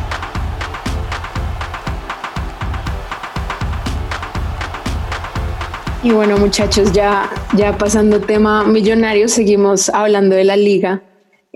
[6.02, 11.02] Y bueno, muchachos, ya, ya pasando tema millonario, seguimos hablando de la liga.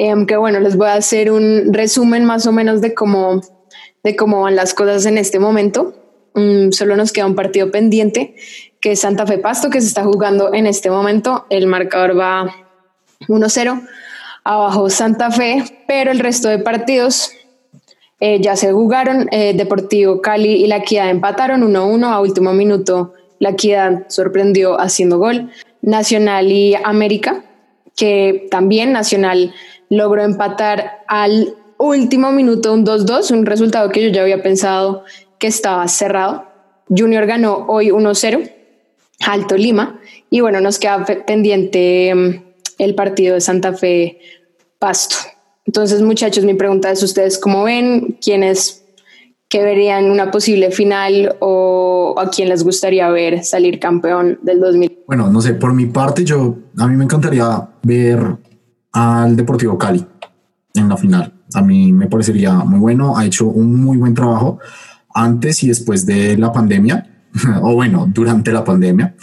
[0.02, 3.42] Eh, bueno, les voy a hacer un resumen más o menos de cómo,
[4.02, 5.92] de cómo van las cosas en este momento.
[6.34, 8.34] Um, solo nos queda un partido pendiente,
[8.80, 11.44] que es Santa Fe Pasto, que se está jugando en este momento.
[11.50, 12.50] El marcador va
[13.28, 13.86] 1-0
[14.42, 17.32] abajo Santa Fe, pero el resto de partidos
[18.20, 19.28] eh, ya se jugaron.
[19.32, 23.12] Eh, Deportivo Cali y La Equidad empataron 1-1 a último minuto.
[23.38, 25.50] La Equidad sorprendió haciendo gol.
[25.82, 27.44] Nacional y América,
[27.94, 29.52] que también Nacional
[29.90, 35.04] logró empatar al último minuto un 2-2, un resultado que yo ya había pensado
[35.38, 36.44] que estaba cerrado.
[36.88, 38.50] Junior ganó hoy 1-0,
[39.26, 42.42] Alto Lima, y bueno, nos queda pendiente mm,
[42.78, 44.18] el partido de Santa Fe
[44.78, 45.16] Pasto.
[45.66, 48.18] Entonces, muchachos, mi pregunta es, ¿ustedes cómo ven?
[48.20, 48.84] ¿Quiénes
[49.48, 54.98] que verían una posible final o a quién les gustaría ver salir campeón del 2000?
[55.06, 58.36] Bueno, no sé, por mi parte, yo, a mí me encantaría ver
[58.92, 60.04] al Deportivo Cali
[60.74, 61.32] en la final.
[61.54, 64.58] A mí me parecería muy bueno, ha hecho un muy buen trabajo
[65.14, 67.26] antes y después de la pandemia,
[67.62, 69.14] o bueno, durante la pandemia.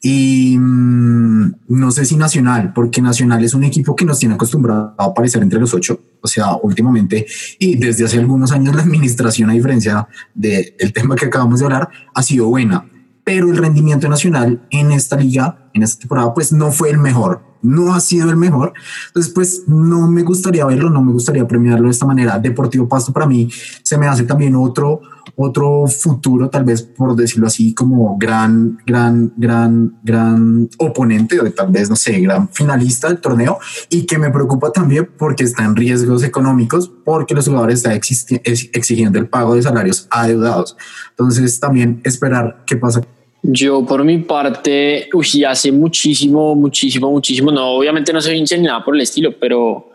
[0.00, 4.94] Y mm, no sé si Nacional, porque Nacional es un equipo que nos tiene acostumbrado
[4.96, 6.00] a aparecer entre los ocho.
[6.20, 7.26] O sea, últimamente
[7.58, 11.88] y desde hace algunos años la administración, a diferencia del tema que acabamos de hablar,
[12.14, 12.88] ha sido buena.
[13.24, 17.42] Pero el rendimiento nacional en esta liga, en esta temporada, pues no fue el mejor
[17.62, 18.72] no ha sido el mejor.
[19.08, 22.38] Entonces, pues no me gustaría verlo, no me gustaría premiarlo de esta manera.
[22.38, 23.48] Deportivo Pasto para mí
[23.82, 25.00] se me hace también otro,
[25.34, 31.70] otro futuro, tal vez por decirlo así, como gran, gran, gran, gran oponente, o tal
[31.70, 33.58] vez, no sé, gran finalista del torneo
[33.90, 38.00] y que me preocupa también porque está en riesgos económicos, porque los jugadores están
[38.44, 40.76] exigiendo el pago de salarios adeudados.
[41.10, 43.02] Entonces, también esperar qué pasa
[43.48, 48.64] yo por mi parte, uy, hace muchísimo, muchísimo, muchísimo, no, obviamente no soy hincha ni
[48.64, 49.90] nada por el estilo, pero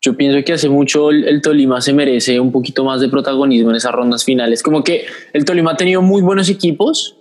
[0.00, 3.76] yo pienso que hace mucho el, Tolima se merece un poquito más de protagonismo en
[3.76, 4.62] esas rondas finales.
[4.62, 7.16] Como que el Tolima ha tenido muy buenos equipos,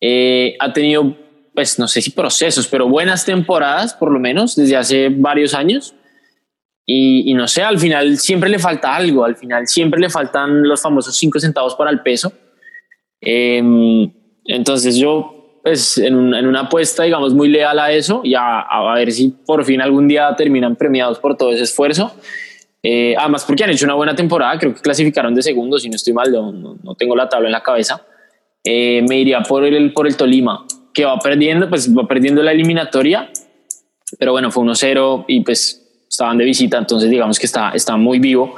[0.00, 1.16] eh, ha tenido,
[1.54, 5.94] pues no sé si procesos, pero buenas temporadas por lo menos desde hace varios años.
[6.86, 10.66] Y, y no sé, al final siempre le falta algo, al final siempre le faltan
[10.66, 12.32] los famosos cinco centavos para el peso.
[13.20, 13.62] Eh,
[14.44, 19.28] entonces yo, pues en, una apuesta, digamos, muy leal a eso y a, ver si
[19.28, 22.12] por fin algún día terminan premiados por todo ese esfuerzo.
[22.82, 25.94] Eh, además, porque han hecho una buena temporada, creo que clasificaron de segundo, si no
[25.94, 28.04] estoy mal, no, no, tengo la tabla en la cabeza.
[28.64, 32.50] Eh, me iría por el, por el Tolima, que va perdiendo, pues va perdiendo la
[32.50, 33.30] eliminatoria,
[34.18, 35.82] pero bueno, fue 1-0 y pues
[36.12, 38.54] estaban de visita, entonces digamos que está, está muy vivo.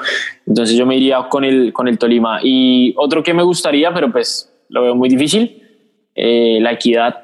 [0.46, 2.40] Entonces yo me iría con el, con el Tolima.
[2.42, 5.62] Y otro que me gustaría, pero pues lo veo muy difícil,
[6.14, 7.22] eh, la Equidad.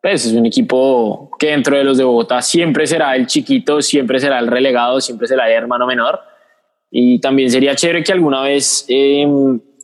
[0.00, 4.20] Pues es un equipo que dentro de los de Bogotá siempre será el chiquito, siempre
[4.20, 6.20] será el relegado, siempre será el hermano menor.
[6.90, 9.26] Y también sería chévere que alguna vez eh,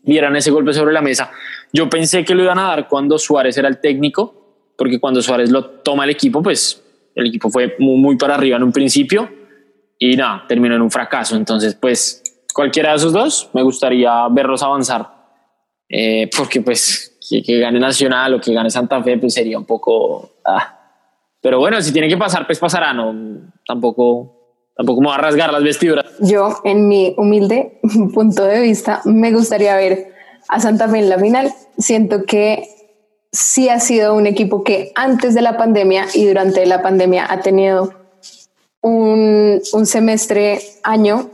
[0.03, 1.31] dieran ese golpe sobre la mesa.
[1.73, 5.51] Yo pensé que lo iban a dar cuando Suárez era el técnico, porque cuando Suárez
[5.51, 6.83] lo toma el equipo, pues
[7.15, 9.29] el equipo fue muy, muy para arriba en un principio
[9.99, 11.37] y nada, terminó en un fracaso.
[11.37, 12.23] Entonces, pues
[12.53, 15.09] cualquiera de esos dos me gustaría verlos avanzar,
[15.89, 20.31] eh, porque pues que, gane Nacional o que gane Santa Fe, pues sería un poco...
[20.45, 20.79] Ah.
[21.41, 23.15] Pero bueno, si tiene que pasar, pues pasará, no,
[23.67, 26.07] tampoco, tampoco me va a rasgar las vestiduras.
[26.21, 27.81] Yo, en mi humilde
[28.15, 30.15] punto de vista, me gustaría ver
[30.49, 31.53] a Santa Fe en la final.
[31.77, 32.69] Siento que
[33.33, 37.41] sí ha sido un equipo que antes de la pandemia y durante la pandemia ha
[37.41, 37.93] tenido
[38.81, 41.29] un, un semestre año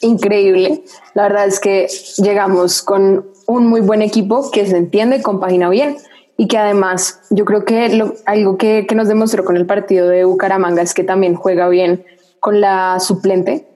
[0.00, 0.82] increíble.
[1.14, 5.96] La verdad es que llegamos con un muy buen equipo que se entiende, compagina bien
[6.36, 10.24] y que además yo creo que algo que, que, nos demostró con el partido de
[10.24, 12.04] Bucaramanga es que también juega bien
[12.40, 13.66] con la suplente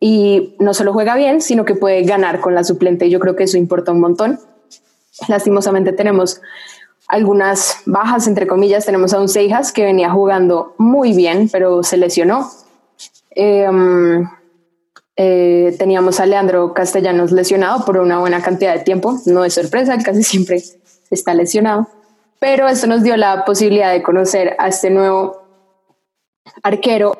[0.00, 3.08] y no solo juega bien, sino que puede ganar con la suplente.
[3.08, 4.40] Yo creo que eso importa un montón.
[5.28, 6.42] Lastimosamente tenemos
[7.06, 8.84] algunas bajas, entre comillas.
[8.84, 12.50] Tenemos a un Seijas que venía jugando muy bien, pero se lesionó.
[13.30, 14.28] Em,
[15.22, 19.20] eh, teníamos a Leandro Castellanos lesionado por una buena cantidad de tiempo.
[19.26, 20.62] No es sorpresa, casi siempre
[21.10, 21.88] está lesionado.
[22.38, 25.42] Pero esto nos dio la posibilidad de conocer a este nuevo
[26.62, 27.18] arquero,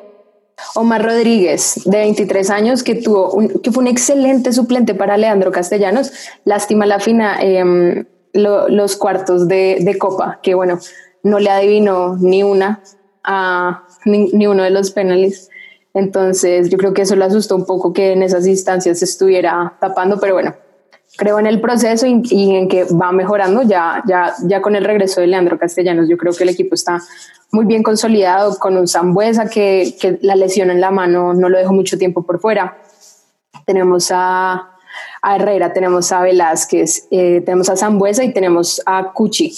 [0.73, 6.11] Omar Rodríguez, de 23 años, que, tuvo que fue un excelente suplente para Leandro Castellanos.
[6.43, 10.79] Lástima la final, eh, los cuartos de, Copa, que bueno,
[11.21, 12.81] no le adivinó ni una
[13.23, 15.51] a ni, uno de los penales.
[15.93, 20.19] Entonces yo creo que eso le asustó un poco que en esas instancias estuviera tapando,
[20.19, 20.55] pero bueno,
[21.17, 25.21] creo en el proceso y, en que va mejorando ya, ya, ya con el regreso
[25.21, 26.07] de Leandro Castellanos.
[26.07, 27.01] Yo creo que el equipo está
[27.51, 31.57] muy bien consolidado con un Zambuesa que, que la lesión en la mano no lo
[31.57, 32.77] dejó mucho tiempo por fuera.
[33.65, 34.71] Tenemos a
[35.21, 39.53] a Herrera, tenemos a Velázquez, eh, tenemos a Zambuesa y tenemos a Cuchi.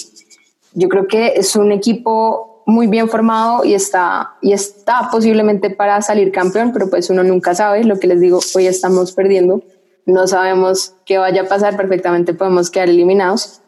[0.74, 6.00] Yo creo que es un equipo muy bien formado y está, y está posiblemente para
[6.02, 7.84] salir campeón, pero pues uno nunca sabe.
[7.84, 9.62] Lo que les digo, hoy estamos perdiendo,
[10.06, 13.60] no sabemos qué vaya a pasar, perfectamente podemos quedar eliminados.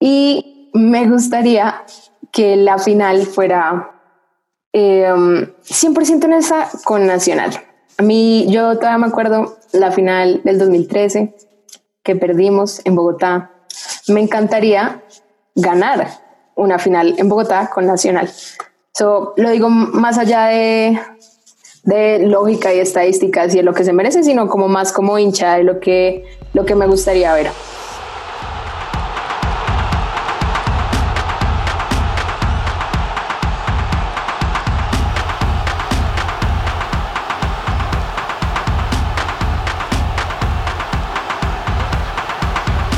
[0.00, 1.84] Y me gustaría
[2.32, 3.92] que la final fuera
[4.72, 7.52] 100% en esa con Nacional.
[7.98, 11.34] A mí, yo todavía me acuerdo la final del 2013
[12.02, 13.52] que perdimos en Bogotá.
[14.08, 15.02] Me encantaría
[15.54, 16.25] ganar
[16.56, 18.28] una final en Bogotá con Nacional.
[18.92, 20.98] So, lo digo más allá de,
[21.84, 25.56] de lógica y estadísticas y de lo que se merece, sino como más como hincha
[25.56, 27.50] de lo que, lo que me gustaría ver.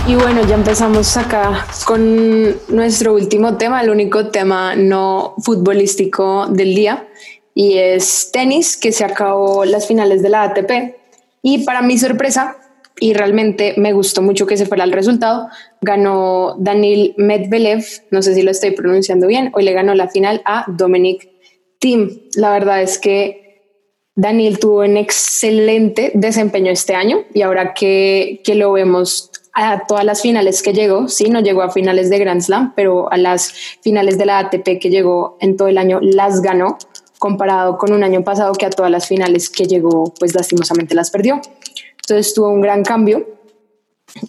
[0.08, 6.74] Y bueno, ya empezamos acá con nuestro último tema, el único tema no futbolístico del
[6.74, 7.06] día,
[7.54, 10.96] y es tenis, que se acabó las finales de la ATP.
[11.42, 12.56] Y para mi sorpresa,
[12.98, 15.48] y realmente me gustó mucho que se fuera el resultado,
[15.82, 20.40] ganó Daniel Medvedev, no sé si lo estoy pronunciando bien, hoy le ganó la final
[20.46, 21.28] a Dominic
[21.80, 22.18] Thiem.
[22.34, 23.48] La verdad es que
[24.16, 30.04] Daniel tuvo un excelente desempeño este año y ahora que, que lo vemos a todas
[30.04, 33.52] las finales que llegó, sí, no llegó a finales de Grand Slam, pero a las
[33.82, 36.78] finales de la ATP que llegó en todo el año las ganó,
[37.18, 41.10] comparado con un año pasado que a todas las finales que llegó, pues lastimosamente las
[41.10, 41.40] perdió.
[42.02, 43.26] Entonces tuvo un gran cambio.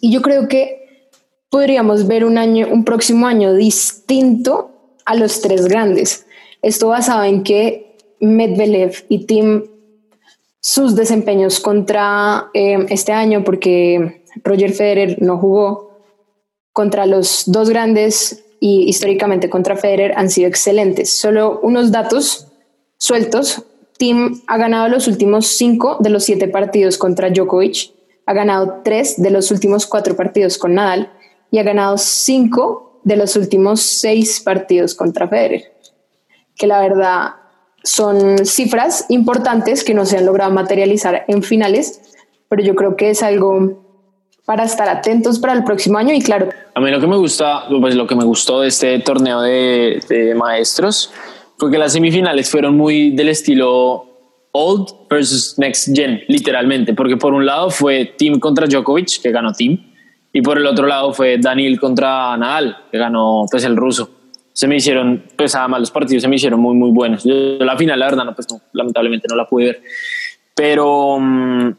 [0.01, 1.11] Y yo creo que
[1.49, 4.71] podríamos ver un año, un próximo año distinto
[5.05, 6.25] a los tres grandes.
[6.63, 9.63] Esto basado en que Medvedev y Tim
[10.59, 15.89] sus desempeños contra eh, este año, porque Roger Federer no jugó
[16.73, 21.09] contra los dos grandes y históricamente contra Federer han sido excelentes.
[21.09, 22.47] Solo unos datos
[22.97, 23.63] sueltos.
[23.97, 27.91] Tim ha ganado los últimos cinco de los siete partidos contra Djokovic,
[28.25, 31.11] ha ganado tres de los últimos cuatro partidos con Nadal
[31.51, 35.73] y ha ganado cinco de los últimos seis partidos contra Federer.
[36.55, 37.31] Que la verdad
[37.83, 42.01] son cifras importantes que no se han logrado materializar en finales,
[42.47, 43.88] pero yo creo que es algo
[44.49, 46.49] para estar atentos para el próximo año y claro.
[46.73, 50.33] A mí lo que me gusta, pues lo que me gustó de este torneo de,
[50.35, 51.13] maestros
[51.59, 54.07] fue que las semifinales fueron muy del estilo
[54.51, 59.53] old versus next gen, literalmente, porque por un lado fue Team contra Djokovic, que ganó
[59.53, 59.77] Team,
[60.33, 64.09] y por el otro lado fue Daniel contra Nadal, que ganó pues el ruso.
[64.51, 67.23] Se me hicieron, pues además los partidos se me hicieron muy, muy buenos.
[67.23, 69.81] Yo, la final, la verdad, no, pues lamentablemente no la pude ver.
[70.55, 71.69] Pero mm,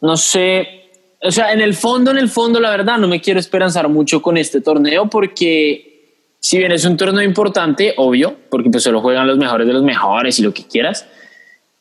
[0.00, 0.77] no sé,
[1.20, 4.22] o sea, en el fondo, en el fondo, la verdad, no me quiero esperanzar mucho
[4.22, 9.26] con este torneo porque si bien es un torneo importante, obvio, porque pues solo juegan
[9.26, 11.06] los mejores de los mejores y lo que quieras,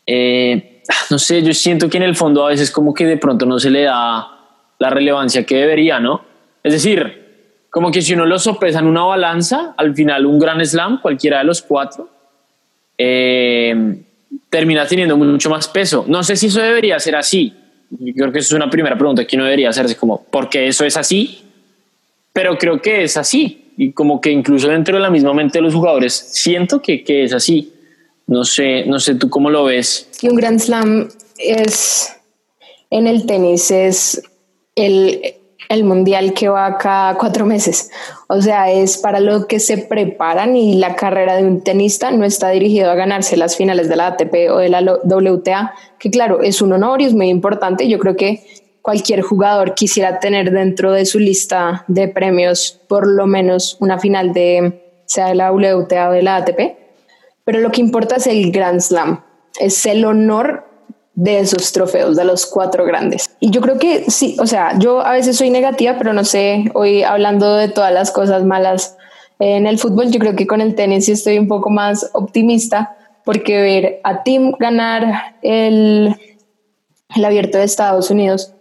[0.05, 0.81] eh,
[1.11, 3.59] no sé, yo siento que en el fondo a veces como que de pronto no
[3.59, 4.27] se le da
[4.79, 6.23] la relevancia que debería, ¿no?
[6.63, 10.65] Es decir, como que si uno lo sopesa en una balanza, al final un gran
[10.65, 12.09] slam, cualquiera de los cuatro,
[12.97, 14.03] eh,
[14.49, 16.05] termina teniendo mucho más peso.
[16.07, 17.53] No sé si eso debería ser así,
[17.89, 20.67] yo creo que eso es una primera pregunta que uno debería hacerse como, ¿por qué
[20.67, 21.43] eso es así?
[22.33, 23.71] Pero creo que es así.
[23.77, 27.23] Y como que incluso dentro de la misma mente de los jugadores, siento que, que
[27.23, 27.73] es así.
[28.25, 30.09] No sé, no sé tú cómo lo ves.
[30.21, 32.13] Y un Grand Slam es,
[32.89, 34.21] en el tenis, es
[34.75, 35.36] el,
[35.69, 37.91] el mundial que va cada cuatro meses.
[38.27, 42.25] O sea, es para lo que se preparan y la carrera de un tenista no
[42.25, 46.41] está dirigido a ganarse las finales de la ATP o de la WTA, que claro,
[46.41, 47.87] es un honor y es muy importante.
[47.87, 48.43] Yo creo que
[48.81, 54.33] cualquier jugador quisiera tener dentro de su lista de premios por lo menos una final
[54.33, 56.59] de sea de la WTA o de la ATP.
[57.43, 59.23] Pero lo que importa es el Grand Slam,
[59.59, 60.65] es el honor
[61.17, 63.27] de esos trofeos, de los cuatro grandes.
[63.39, 66.69] Y yo creo que sí, o sea, yo a veces soy negativa, pero no sé,
[66.75, 68.95] hoy hablando de todas las cosas malas
[69.39, 72.95] en el fútbol, yo creo que con el tenis estoy un poco más optimista,
[73.25, 76.15] porque ver a Tim ganar el,
[77.15, 78.53] el abierto de Estados Unidos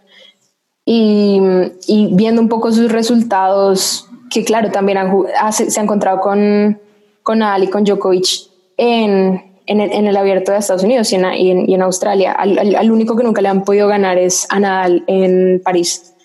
[0.83, 1.39] y,
[1.85, 6.81] y, viendo un poco sus resultados, que claro, también han, se ha encontrado con,
[7.21, 12.31] con Nadal y con Djokovic en, en el, abierto de Estados Unidos y en, Australia.
[12.31, 16.15] Al, único que nunca le han podido ganar es a Nadal en París.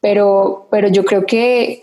[0.00, 1.82] Pero, pero yo creo que,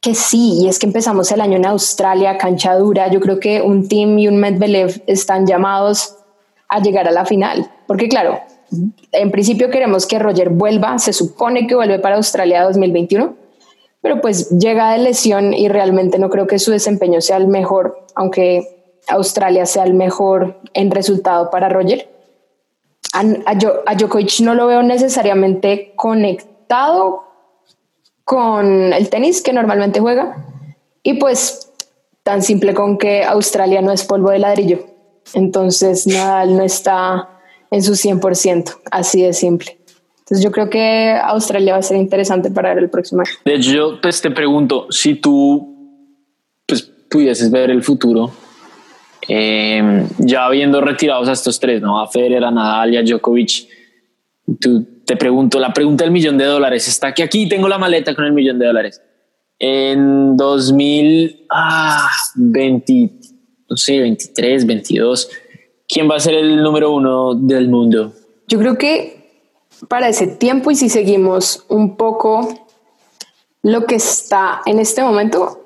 [0.00, 3.08] que sí, y es que empezamos el año en Australia, cancha dura.
[3.10, 6.16] Yo creo que un team y un Medvedev están llamados
[6.68, 7.70] a llegar a la final.
[7.86, 8.40] Porque claro,
[9.12, 13.34] en principio queremos que Roger vuelva, se supone que vuelve para Australia 2021,
[14.00, 18.04] pero pues llega de lesión y realmente no creo que su desempeño sea el mejor,
[18.14, 18.73] aunque
[19.08, 22.08] Australia sea el mejor en resultado para Roger.
[23.12, 27.24] A, a, Djokovic no lo veo necesariamente conectado
[28.24, 30.44] con el tenis que normalmente juega.
[31.02, 31.72] Y pues
[32.22, 34.86] tan simple con que Australia no es polvo de ladrillo.
[35.34, 37.28] Entonces Nadal no está
[37.70, 39.78] en su 100%, así de simple.
[40.20, 43.30] Entonces yo creo que Australia va a ser interesante para ver el próximo año.
[43.44, 45.74] De hecho, yo pues, te pregunto, si tú
[46.66, 48.30] pues, pudieses ver el futuro
[49.28, 52.00] eh, ya habiendo retirados a estos tres, ¿no?
[52.00, 53.68] A Federer, a Nadal y a Djokovic,
[54.60, 58.14] tú, te pregunto, la pregunta del millón de dólares está que aquí tengo la maleta
[58.14, 59.02] con el millón de dólares.
[59.58, 62.08] En 2020, ah,
[63.68, 65.30] no sé, 23, 22,
[65.88, 68.12] ¿quién va a ser el número uno del mundo?
[68.48, 69.24] Yo creo que
[69.88, 72.66] para ese tiempo y si seguimos un poco
[73.62, 75.63] lo que está en este momento,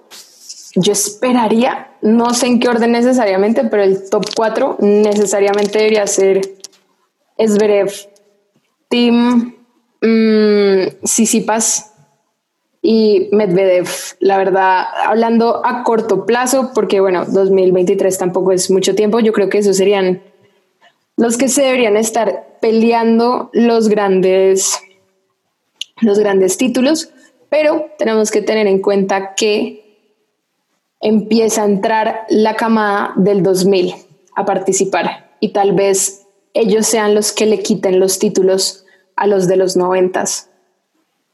[0.80, 6.40] yo esperaría, no sé en qué orden necesariamente, pero el top 4 necesariamente debería ser
[7.36, 7.92] Esberev,
[8.88, 9.54] Tim,
[10.00, 11.94] mmm, Sisipas
[12.82, 13.88] y Medvedev.
[14.20, 19.48] La verdad, hablando a corto plazo, porque bueno, 2023 tampoco es mucho tiempo, yo creo
[19.48, 20.22] que esos serían
[21.16, 24.80] los que se deberían estar peleando los grandes,
[26.00, 27.10] los grandes títulos,
[27.48, 29.87] pero tenemos que tener en cuenta que
[31.00, 33.94] empieza a entrar la camada del 2000
[34.36, 38.84] a participar y tal vez ellos sean los que le quiten los títulos
[39.16, 40.50] a los de los noventas.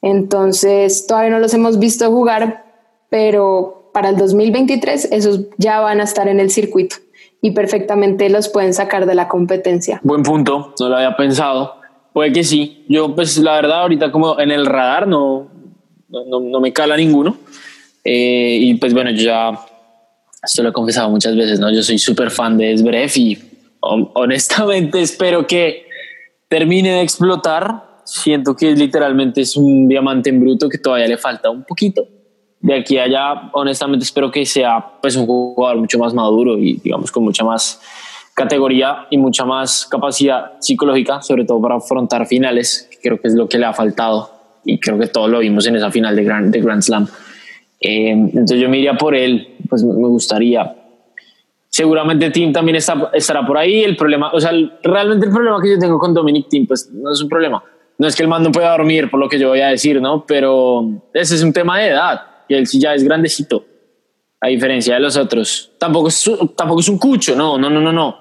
[0.03, 2.65] Entonces, todavía no los hemos visto jugar,
[3.09, 6.97] pero para el 2023 esos ya van a estar en el circuito
[7.41, 10.01] y perfectamente los pueden sacar de la competencia.
[10.03, 11.77] Buen punto, no lo había pensado.
[12.13, 12.85] Puede que sí.
[12.89, 15.49] Yo, pues la verdad, ahorita como en el radar no,
[16.09, 17.37] no, no me cala ninguno.
[18.05, 19.51] Eh, y pues bueno, yo ya,
[20.43, 21.73] esto lo he confesado muchas veces, ¿no?
[21.73, 23.39] Yo soy súper fan de Esbref y
[23.81, 25.87] honestamente espero que
[26.49, 27.95] termine de explotar.
[28.05, 32.07] Siento que literalmente es un diamante en bruto que todavía le falta un poquito.
[32.61, 36.81] De aquí a allá, honestamente espero que sea pues un jugador mucho más maduro y
[36.83, 37.81] digamos con mucha más
[38.35, 43.35] categoría y mucha más capacidad psicológica, sobre todo para afrontar finales, que creo que es
[43.35, 44.31] lo que le ha faltado
[44.65, 47.07] y creo que todos lo vimos en esa final de Grand, de Grand Slam.
[47.87, 50.75] Eh, entonces yo me iría por él, pues me gustaría.
[51.69, 53.85] Seguramente Tim también está, estará por ahí.
[53.85, 57.13] El problema, o sea, realmente el problema que yo tengo con Dominic Tim, pues no
[57.13, 57.63] es un problema.
[57.99, 60.01] No es que el man no pueda dormir, por lo que yo voy a decir,
[60.01, 60.25] ¿no?
[60.27, 62.23] Pero ese es un tema de edad.
[62.49, 63.67] Y él sí ya es grandecito,
[64.41, 65.73] a diferencia de los otros.
[65.79, 68.17] Tampoco es, tampoco es un cucho, no, no, no, no, no.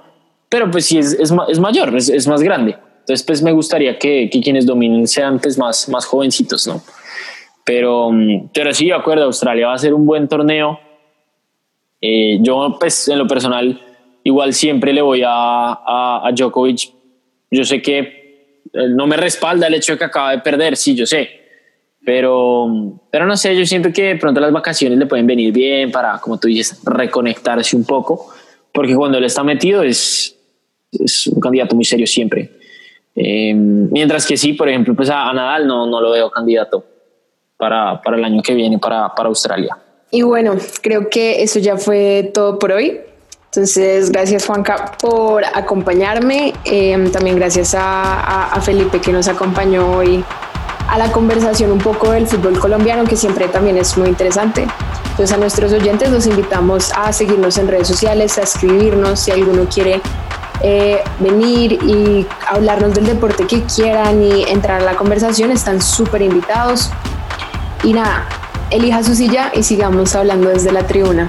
[0.49, 2.76] Pero pues sí es, es, es mayor, es, es, más grande.
[2.99, 6.82] Entonces, pues me gustaría que, que, quienes dominen sean pues más, más jovencitos, ¿no?
[7.66, 8.11] Pero,
[8.53, 10.80] pero sí, de acuerdo, Australia va a ser un buen torneo.
[12.01, 13.80] Eh, yo, pues, en lo personal,
[14.24, 16.91] igual siempre le voy a, a, a Djokovic.
[17.51, 21.05] Yo sé que no me respalda el hecho de que acaba de perder, sí, yo
[21.05, 21.43] sé
[22.05, 25.91] pero, pero no sé, yo siento que de pronto las vacaciones le pueden venir bien
[25.91, 28.28] para, como tú dices, reconectarse un poco,
[28.74, 30.38] porque cuando él está metido es,
[30.91, 32.51] es un candidato muy serio siempre.
[33.16, 36.84] Eh, mientras que sí, por ejemplo, pues a, a, Nadal no, no lo veo candidato
[37.64, 39.78] para, para el año que viene para, para Australia.
[40.11, 42.99] Y bueno, creo que eso ya fue todo por hoy.
[43.45, 46.53] Entonces, gracias Juanca por acompañarme.
[46.66, 50.26] Eh, también gracias a, a, a Felipe que nos acompañó hoy
[50.89, 54.68] a la conversación un poco del fútbol colombiano, que siempre también es muy interesante.
[55.11, 59.68] Entonces a nuestros oyentes los invitamos a seguirnos en redes sociales, a escribirnos si alguno
[59.74, 60.01] quiere
[60.64, 66.22] eh, venir y hablarnos del deporte que quieran y entrar a la conversación, están súper
[66.22, 66.91] invitados.
[67.84, 68.25] Y nada,
[68.69, 71.27] elija su silla y sigamos hablando desde la tribuna.